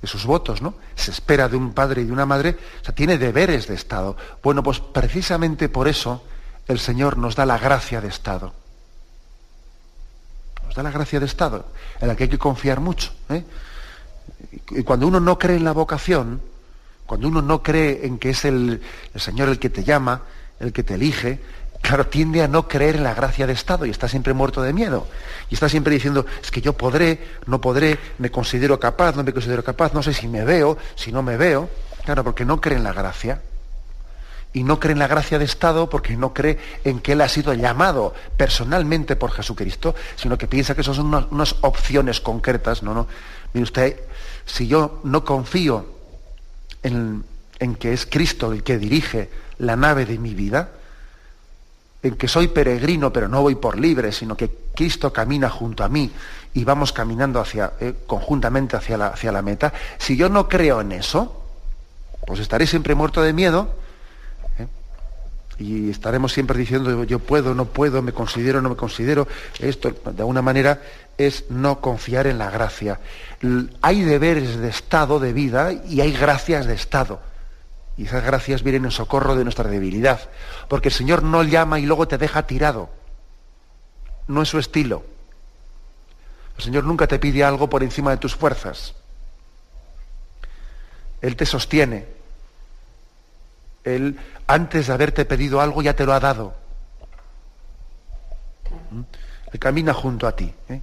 de 0.01 0.07
sus 0.07 0.25
votos, 0.25 0.61
¿no? 0.61 0.75
Se 0.95 1.11
espera 1.11 1.49
de 1.49 1.57
un 1.57 1.73
padre 1.73 2.03
y 2.03 2.05
de 2.05 2.11
una 2.11 2.25
madre, 2.25 2.57
o 2.81 2.85
sea, 2.85 2.93
tiene 2.93 3.17
deberes 3.17 3.67
de 3.67 3.73
Estado. 3.73 4.15
Bueno, 4.43 4.61
pues 4.63 4.79
precisamente 4.79 5.67
por 5.67 5.87
eso 5.87 6.23
el 6.67 6.79
Señor 6.79 7.17
nos 7.17 7.35
da 7.35 7.45
la 7.45 7.57
gracia 7.57 8.01
de 8.01 8.07
Estado. 8.07 8.53
Nos 10.65 10.75
da 10.75 10.83
la 10.83 10.91
gracia 10.91 11.19
de 11.19 11.25
Estado, 11.25 11.65
en 11.99 12.07
la 12.07 12.15
que 12.15 12.23
hay 12.23 12.29
que 12.29 12.37
confiar 12.37 12.79
mucho. 12.79 13.11
¿eh? 13.29 13.43
Y 14.71 14.83
cuando 14.83 15.07
uno 15.07 15.19
no 15.19 15.39
cree 15.39 15.57
en 15.57 15.63
la 15.63 15.73
vocación, 15.73 16.41
cuando 17.05 17.27
uno 17.27 17.41
no 17.41 17.61
cree 17.61 18.05
en 18.05 18.17
que 18.17 18.31
es 18.31 18.45
el, 18.45 18.81
el 19.13 19.21
Señor 19.21 19.49
el 19.49 19.59
que 19.59 19.69
te 19.69 19.83
llama, 19.83 20.21
el 20.59 20.73
que 20.73 20.83
te 20.83 20.95
elige, 20.95 21.39
claro, 21.85 22.07
tiende 22.07 22.41
a 22.41 22.47
no 22.47 22.67
creer 22.67 22.95
en 22.95 23.03
la 23.03 23.13
gracia 23.13 23.45
de 23.45 23.53
Estado 23.53 23.85
y 23.85 23.91
está 23.91 24.07
siempre 24.07 24.33
muerto 24.33 24.61
de 24.63 24.73
miedo. 24.73 25.07
Y 25.51 25.53
está 25.53 25.69
siempre 25.69 25.93
diciendo, 25.93 26.25
es 26.41 26.49
que 26.49 26.59
yo 26.59 26.73
podré, 26.73 27.37
no 27.45 27.61
podré, 27.61 27.99
me 28.17 28.31
considero 28.31 28.79
capaz, 28.79 29.15
no 29.15 29.23
me 29.23 29.31
considero 29.31 29.63
capaz, 29.63 29.93
no 29.93 30.01
sé 30.01 30.11
si 30.13 30.27
me 30.27 30.43
veo, 30.43 30.79
si 30.95 31.11
no 31.11 31.21
me 31.21 31.37
veo. 31.37 31.69
Claro, 32.03 32.23
porque 32.23 32.43
no 32.43 32.59
cree 32.59 32.77
en 32.77 32.83
la 32.83 32.93
gracia. 32.93 33.41
Y 34.51 34.63
no 34.63 34.79
cree 34.79 34.93
en 34.93 34.99
la 34.99 35.07
gracia 35.07 35.37
de 35.37 35.45
Estado 35.45 35.87
porque 35.87 36.17
no 36.17 36.33
cree 36.33 36.57
en 36.83 37.01
que 37.01 37.11
Él 37.11 37.21
ha 37.21 37.29
sido 37.29 37.53
llamado 37.53 38.15
personalmente 38.35 39.15
por 39.15 39.31
Jesucristo, 39.31 39.93
sino 40.15 40.37
que 40.39 40.47
piensa 40.47 40.75
que 40.75 40.83
son 40.83 41.13
unas, 41.31 41.55
opciones 41.61 42.19
concretas. 42.19 42.81
No, 42.81 42.95
no. 42.95 43.07
Mire 43.53 43.63
usted, 43.63 43.99
si 44.45 44.67
yo 44.67 45.01
no 45.03 45.23
confío 45.23 45.85
en, 46.81 47.25
en 47.59 47.75
que 47.75 47.93
es 47.93 48.07
Cristo 48.07 48.51
el 48.53 48.63
que 48.63 48.79
dirige 48.79 49.29
la 49.59 49.75
nave 49.75 50.05
de 50.05 50.17
mi 50.17 50.33
vida, 50.33 50.71
en 52.05 52.15
que 52.17 52.27
soy 52.27 52.49
peregrino, 52.49 53.11
pero 53.11 53.27
no 53.27 53.41
voy 53.41 53.55
por 53.55 53.79
libre, 53.79 54.11
sino 54.11 54.37
que 54.37 54.51
Cristo 54.75 55.11
camina 55.11 55.49
junto 55.49 55.83
a 55.83 55.89
mí 55.89 56.11
y 56.53 56.63
vamos 56.63 56.93
caminando 56.93 57.39
hacia, 57.39 57.73
eh, 57.79 57.95
conjuntamente 58.05 58.77
hacia 58.77 58.95
la, 58.95 59.07
hacia 59.07 59.31
la 59.31 59.41
meta, 59.41 59.73
si 59.97 60.15
yo 60.15 60.29
no 60.29 60.47
creo 60.47 60.81
en 60.81 60.91
eso, 60.91 61.41
pues 62.27 62.39
estaré 62.39 62.67
siempre 62.67 62.93
muerto 62.93 63.23
de 63.23 63.33
miedo 63.33 63.73
¿eh? 64.59 64.67
y 65.57 65.89
estaremos 65.89 66.31
siempre 66.31 66.59
diciendo 66.59 67.05
yo 67.05 67.17
puedo, 67.17 67.55
no 67.55 67.65
puedo, 67.65 68.03
me 68.03 68.13
considero, 68.13 68.61
no 68.61 68.69
me 68.69 68.75
considero. 68.75 69.27
Esto, 69.59 69.89
de 69.89 70.21
alguna 70.21 70.43
manera, 70.43 70.83
es 71.17 71.45
no 71.49 71.81
confiar 71.81 72.27
en 72.27 72.37
la 72.37 72.51
gracia. 72.51 72.99
Hay 73.81 74.03
deberes 74.03 74.57
de 74.57 74.69
estado, 74.69 75.19
de 75.19 75.33
vida, 75.33 75.73
y 75.73 76.01
hay 76.01 76.11
gracias 76.11 76.67
de 76.67 76.75
estado. 76.75 77.19
Y 77.97 78.05
esas 78.05 78.23
gracias 78.23 78.63
vienen 78.63 78.85
en 78.85 78.91
socorro 78.91 79.35
de 79.35 79.43
nuestra 79.43 79.69
debilidad. 79.69 80.29
Porque 80.67 80.89
el 80.89 80.93
Señor 80.93 81.23
no 81.23 81.43
llama 81.43 81.79
y 81.79 81.85
luego 81.85 82.07
te 82.07 82.17
deja 82.17 82.45
tirado. 82.45 82.89
No 84.27 84.41
es 84.41 84.49
su 84.49 84.59
estilo. 84.59 85.03
El 86.57 86.63
Señor 86.63 86.83
nunca 86.83 87.07
te 87.07 87.19
pide 87.19 87.43
algo 87.43 87.69
por 87.69 87.83
encima 87.83 88.11
de 88.11 88.17
tus 88.17 88.35
fuerzas. 88.35 88.95
Él 91.21 91.35
te 91.35 91.45
sostiene. 91.45 92.05
Él, 93.83 94.19
antes 94.47 94.87
de 94.87 94.93
haberte 94.93 95.25
pedido 95.25 95.61
algo, 95.61 95.81
ya 95.81 95.95
te 95.95 96.05
lo 96.05 96.13
ha 96.13 96.19
dado. 96.19 96.53
¿Mm? 98.91 99.01
Él 99.53 99.59
camina 99.59 99.93
junto 99.93 100.27
a 100.27 100.35
ti. 100.35 100.53
¿eh? 100.69 100.81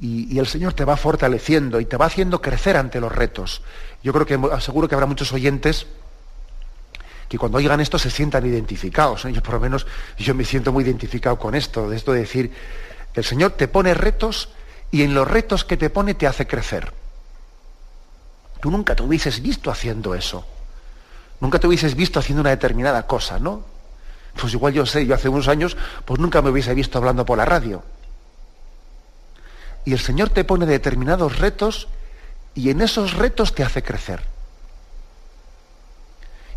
Y, 0.00 0.34
y, 0.34 0.38
el 0.38 0.46
Señor 0.46 0.74
te 0.74 0.84
va 0.84 0.96
fortaleciendo 0.96 1.78
y 1.80 1.84
te 1.84 1.96
va 1.96 2.06
haciendo 2.06 2.42
crecer 2.42 2.76
ante 2.76 3.00
los 3.00 3.12
retos. 3.12 3.62
Yo 4.02 4.12
creo 4.12 4.26
que 4.26 4.60
seguro 4.60 4.88
que 4.88 4.94
habrá 4.94 5.06
muchos 5.06 5.32
oyentes 5.32 5.86
que 7.32 7.38
cuando 7.38 7.56
oigan 7.56 7.80
esto 7.80 7.98
se 7.98 8.10
sientan 8.10 8.44
identificados. 8.44 9.22
Yo 9.22 9.42
por 9.42 9.54
lo 9.54 9.60
menos 9.60 9.86
yo 10.18 10.34
me 10.34 10.44
siento 10.44 10.70
muy 10.70 10.84
identificado 10.84 11.38
con 11.38 11.54
esto, 11.54 11.88
de 11.88 11.96
esto 11.96 12.12
de 12.12 12.20
decir, 12.20 12.52
el 13.14 13.24
Señor 13.24 13.52
te 13.52 13.68
pone 13.68 13.94
retos 13.94 14.50
y 14.90 15.00
en 15.00 15.14
los 15.14 15.26
retos 15.26 15.64
que 15.64 15.78
te 15.78 15.88
pone 15.88 16.12
te 16.12 16.26
hace 16.26 16.46
crecer. 16.46 16.92
Tú 18.60 18.70
nunca 18.70 18.94
te 18.94 19.02
hubieses 19.02 19.40
visto 19.40 19.70
haciendo 19.70 20.14
eso. 20.14 20.46
Nunca 21.40 21.58
te 21.58 21.66
hubieses 21.66 21.94
visto 21.94 22.18
haciendo 22.18 22.42
una 22.42 22.50
determinada 22.50 23.06
cosa, 23.06 23.38
¿no? 23.38 23.64
Pues 24.38 24.52
igual 24.52 24.74
yo 24.74 24.84
sé, 24.84 25.06
yo 25.06 25.14
hace 25.14 25.30
unos 25.30 25.48
años, 25.48 25.74
pues 26.04 26.20
nunca 26.20 26.42
me 26.42 26.50
hubiese 26.50 26.74
visto 26.74 26.98
hablando 26.98 27.24
por 27.24 27.38
la 27.38 27.46
radio. 27.46 27.82
Y 29.86 29.94
el 29.94 30.00
Señor 30.00 30.28
te 30.28 30.44
pone 30.44 30.66
determinados 30.66 31.38
retos 31.38 31.88
y 32.54 32.68
en 32.68 32.82
esos 32.82 33.14
retos 33.14 33.54
te 33.54 33.64
hace 33.64 33.82
crecer. 33.82 34.31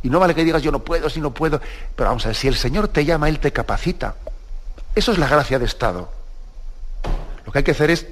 Y 0.06 0.10
no 0.12 0.20
vale 0.20 0.36
que 0.36 0.43
digas 0.43 0.62
yo 0.62 0.72
no 0.72 0.84
puedo, 0.84 1.10
si 1.10 1.20
no 1.20 1.34
puedo. 1.34 1.60
Pero 1.95 2.10
vamos 2.10 2.24
a 2.26 2.30
ver, 2.30 2.36
si 2.36 2.47
el 2.47 2.56
Señor 2.56 2.89
te 2.89 3.03
llama, 3.03 3.28
Él 3.28 3.39
te 3.39 3.51
capacita. 3.51 4.14
Eso 4.93 5.12
es 5.12 5.18
la 5.18 5.28
gracia 5.28 5.58
de 5.58 5.66
Estado. 5.66 6.12
Lo 7.43 7.51
que 7.51 7.58
hay 7.58 7.64
que 7.64 7.72
hacer 7.72 7.89
es 7.89 8.06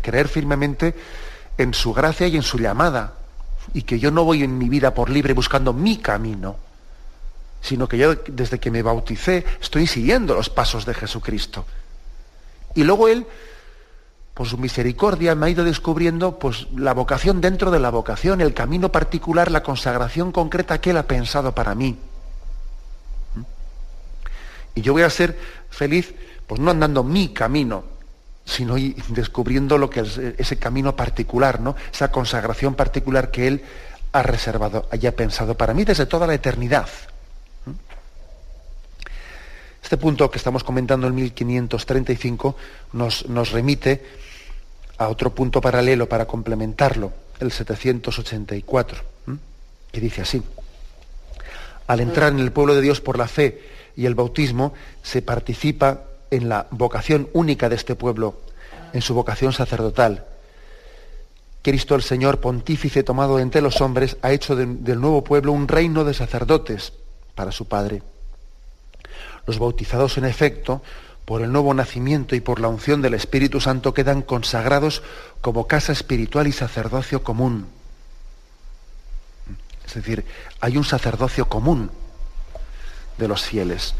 creer, 0.00 0.28
firmemente 0.28 0.94
en 1.58 1.74
su 1.74 1.92
gracia 1.92 2.26
y 2.28 2.36
en 2.36 2.42
su 2.42 2.58
llamada. 2.58 3.12
Y 3.74 3.82
que 3.82 3.98
yo 3.98 4.10
no 4.10 4.24
voy 4.24 4.42
en 4.42 4.56
mi 4.56 4.70
vida 4.70 4.94
por 4.94 5.10
libre 5.10 5.34
buscando 5.34 5.74
mi 5.74 5.98
camino, 5.98 6.56
sino 7.60 7.86
que 7.86 7.98
yo 7.98 8.14
desde 8.14 8.58
que 8.58 8.70
me 8.70 8.80
bauticé 8.80 9.44
estoy 9.60 9.86
siguiendo 9.86 10.34
los 10.34 10.48
pasos 10.48 10.86
de 10.86 10.94
Jesucristo. 10.94 11.66
Y 12.74 12.84
luego 12.84 13.06
Él 13.06 13.26
por 14.34 14.48
su 14.48 14.58
misericordia 14.58 15.36
me 15.36 15.46
ha 15.46 15.50
ido 15.50 15.64
descubriendo 15.64 16.38
pues, 16.38 16.66
la 16.76 16.92
vocación 16.92 17.40
dentro 17.40 17.70
de 17.70 17.78
la 17.78 17.90
vocación, 17.90 18.40
el 18.40 18.52
camino 18.52 18.90
particular, 18.90 19.50
la 19.50 19.62
consagración 19.62 20.32
concreta 20.32 20.80
que 20.80 20.90
Él 20.90 20.96
ha 20.96 21.06
pensado 21.06 21.54
para 21.54 21.76
mí. 21.76 21.96
¿Mm? 23.34 23.40
Y 24.74 24.80
yo 24.82 24.92
voy 24.92 25.02
a 25.02 25.10
ser 25.10 25.38
feliz, 25.70 26.14
pues 26.48 26.60
no 26.60 26.72
andando 26.72 27.04
mi 27.04 27.28
camino, 27.28 27.84
sino 28.44 28.74
descubriendo 29.08 29.78
lo 29.78 29.88
que 29.88 30.00
es 30.00 30.18
ese 30.18 30.58
camino 30.58 30.96
particular, 30.96 31.60
¿no? 31.60 31.76
Esa 31.92 32.10
consagración 32.10 32.74
particular 32.74 33.30
que 33.30 33.46
Él 33.46 33.64
ha 34.12 34.22
reservado, 34.22 34.88
haya 34.90 35.14
pensado 35.14 35.56
para 35.56 35.74
mí 35.74 35.84
desde 35.84 36.06
toda 36.06 36.26
la 36.26 36.34
eternidad. 36.34 36.88
Este 39.82 39.96
punto 39.96 40.30
que 40.30 40.38
estamos 40.38 40.64
comentando 40.64 41.06
en 41.06 41.14
1535 41.14 42.56
nos, 42.94 43.28
nos 43.28 43.52
remite 43.52 44.23
a 44.98 45.08
otro 45.08 45.34
punto 45.34 45.60
paralelo 45.60 46.08
para 46.08 46.26
complementarlo, 46.26 47.12
el 47.40 47.50
784, 47.50 49.02
que 49.92 50.00
dice 50.00 50.22
así. 50.22 50.42
Al 51.86 52.00
entrar 52.00 52.32
en 52.32 52.40
el 52.40 52.52
pueblo 52.52 52.74
de 52.74 52.80
Dios 52.80 53.00
por 53.00 53.18
la 53.18 53.28
fe 53.28 53.60
y 53.96 54.06
el 54.06 54.14
bautismo, 54.14 54.72
se 55.02 55.22
participa 55.22 56.04
en 56.30 56.48
la 56.48 56.66
vocación 56.70 57.28
única 57.32 57.68
de 57.68 57.76
este 57.76 57.94
pueblo, 57.94 58.40
en 58.92 59.02
su 59.02 59.14
vocación 59.14 59.52
sacerdotal. 59.52 60.24
Cristo 61.62 61.94
el 61.94 62.02
Señor, 62.02 62.40
pontífice 62.40 63.02
tomado 63.02 63.38
entre 63.38 63.62
los 63.62 63.80
hombres, 63.80 64.16
ha 64.22 64.32
hecho 64.32 64.56
del 64.56 65.00
nuevo 65.00 65.24
pueblo 65.24 65.52
un 65.52 65.68
reino 65.68 66.04
de 66.04 66.14
sacerdotes 66.14 66.92
para 67.34 67.52
su 67.52 67.66
Padre. 67.66 68.02
Los 69.46 69.58
bautizados, 69.58 70.16
en 70.18 70.24
efecto, 70.24 70.82
por 71.24 71.42
el 71.42 71.52
nuevo 71.52 71.72
nacimiento 71.72 72.36
y 72.36 72.40
por 72.40 72.60
la 72.60 72.68
unción 72.68 73.00
del 73.00 73.14
Espíritu 73.14 73.60
Santo, 73.60 73.94
quedan 73.94 74.22
consagrados 74.22 75.02
como 75.40 75.66
casa 75.66 75.92
espiritual 75.92 76.46
y 76.46 76.52
sacerdocio 76.52 77.22
común. 77.22 77.66
Es 79.86 79.94
decir, 79.94 80.24
hay 80.60 80.76
un 80.76 80.84
sacerdocio 80.84 81.48
común 81.48 81.90
de 83.18 83.28
los 83.28 83.42
fieles. 83.42 83.94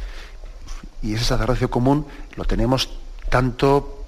Y 1.02 1.14
ese 1.14 1.24
sacerdocio 1.24 1.70
común 1.70 2.06
lo 2.36 2.44
tenemos 2.44 2.90
tanto 3.30 4.04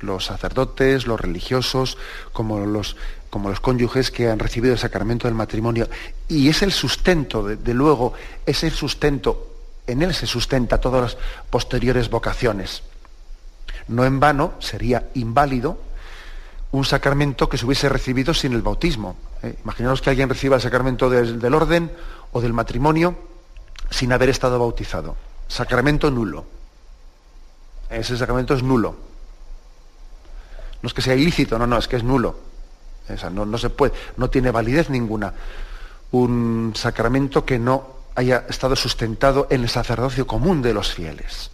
los 0.00 0.26
sacerdotes, 0.26 1.06
los 1.06 1.20
religiosos, 1.20 1.98
como 2.32 2.60
los, 2.60 2.96
como 3.30 3.48
los 3.48 3.60
cónyuges 3.60 4.10
que 4.10 4.28
han 4.28 4.38
recibido 4.38 4.74
el 4.74 4.78
sacramento 4.78 5.26
del 5.26 5.34
matrimonio. 5.34 5.88
Y 6.28 6.48
es 6.48 6.62
el 6.62 6.72
sustento, 6.72 7.46
de, 7.46 7.56
de 7.56 7.74
luego, 7.74 8.14
es 8.46 8.62
el 8.64 8.72
sustento, 8.72 9.53
en 9.86 10.02
él 10.02 10.14
se 10.14 10.26
sustenta 10.26 10.80
todas 10.80 11.02
las 11.02 11.16
posteriores 11.50 12.10
vocaciones. 12.10 12.82
No 13.88 14.04
en 14.04 14.20
vano 14.20 14.54
sería 14.60 15.08
inválido 15.14 15.78
un 16.72 16.84
sacramento 16.84 17.48
que 17.48 17.58
se 17.58 17.66
hubiese 17.66 17.88
recibido 17.88 18.34
sin 18.34 18.52
el 18.52 18.62
bautismo. 18.62 19.16
¿eh? 19.42 19.56
Imaginaos 19.62 20.00
que 20.00 20.10
alguien 20.10 20.28
reciba 20.28 20.56
el 20.56 20.62
sacramento 20.62 21.10
del, 21.10 21.54
orden 21.54 21.92
o 22.32 22.40
del 22.40 22.52
matrimonio 22.52 23.16
sin 23.90 24.12
haber 24.12 24.30
estado 24.30 24.58
bautizado. 24.58 25.16
Sacramento 25.46 26.10
nulo. 26.10 26.44
Ese 27.90 28.16
sacramento 28.16 28.54
es 28.54 28.62
nulo. 28.62 28.96
No 30.82 30.86
es 30.88 30.94
que 30.94 31.02
sea 31.02 31.14
ilícito, 31.14 31.58
no, 31.58 31.66
no, 31.66 31.78
es 31.78 31.86
que 31.86 31.96
es 31.96 32.02
nulo. 32.02 32.38
no, 33.32 33.46
no 33.46 33.58
se 33.58 33.70
puede, 33.70 33.92
no 34.16 34.28
tiene 34.30 34.50
validez 34.50 34.90
ninguna. 34.90 35.32
Un 36.10 36.72
sacramento 36.74 37.44
que 37.44 37.58
no 37.58 37.93
haya 38.14 38.44
estado 38.48 38.76
sustentado 38.76 39.46
en 39.50 39.62
el 39.62 39.68
sacerdocio 39.68 40.26
común 40.26 40.62
de 40.62 40.74
los 40.74 40.92
fieles. 40.92 41.50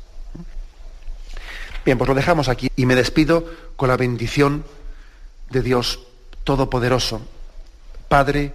Bien, 1.84 1.96
pues 1.96 2.08
lo 2.08 2.14
dejamos 2.14 2.48
aquí 2.48 2.68
y 2.76 2.86
me 2.86 2.94
despido 2.94 3.44
con 3.76 3.88
la 3.88 3.96
bendición 3.96 4.64
de 5.50 5.62
Dios 5.62 6.00
Todopoderoso, 6.44 7.22
Padre, 8.08 8.52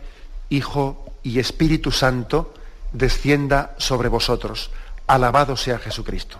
Hijo 0.49 1.06
y 1.24 1.39
Espíritu 1.39 1.91
Santo, 1.91 2.53
descienda 2.93 3.76
sobre 3.78 4.10
vosotros. 4.10 4.72
Alabado 5.08 5.58
sea 5.58 5.80
Jesucristo. 5.80 6.39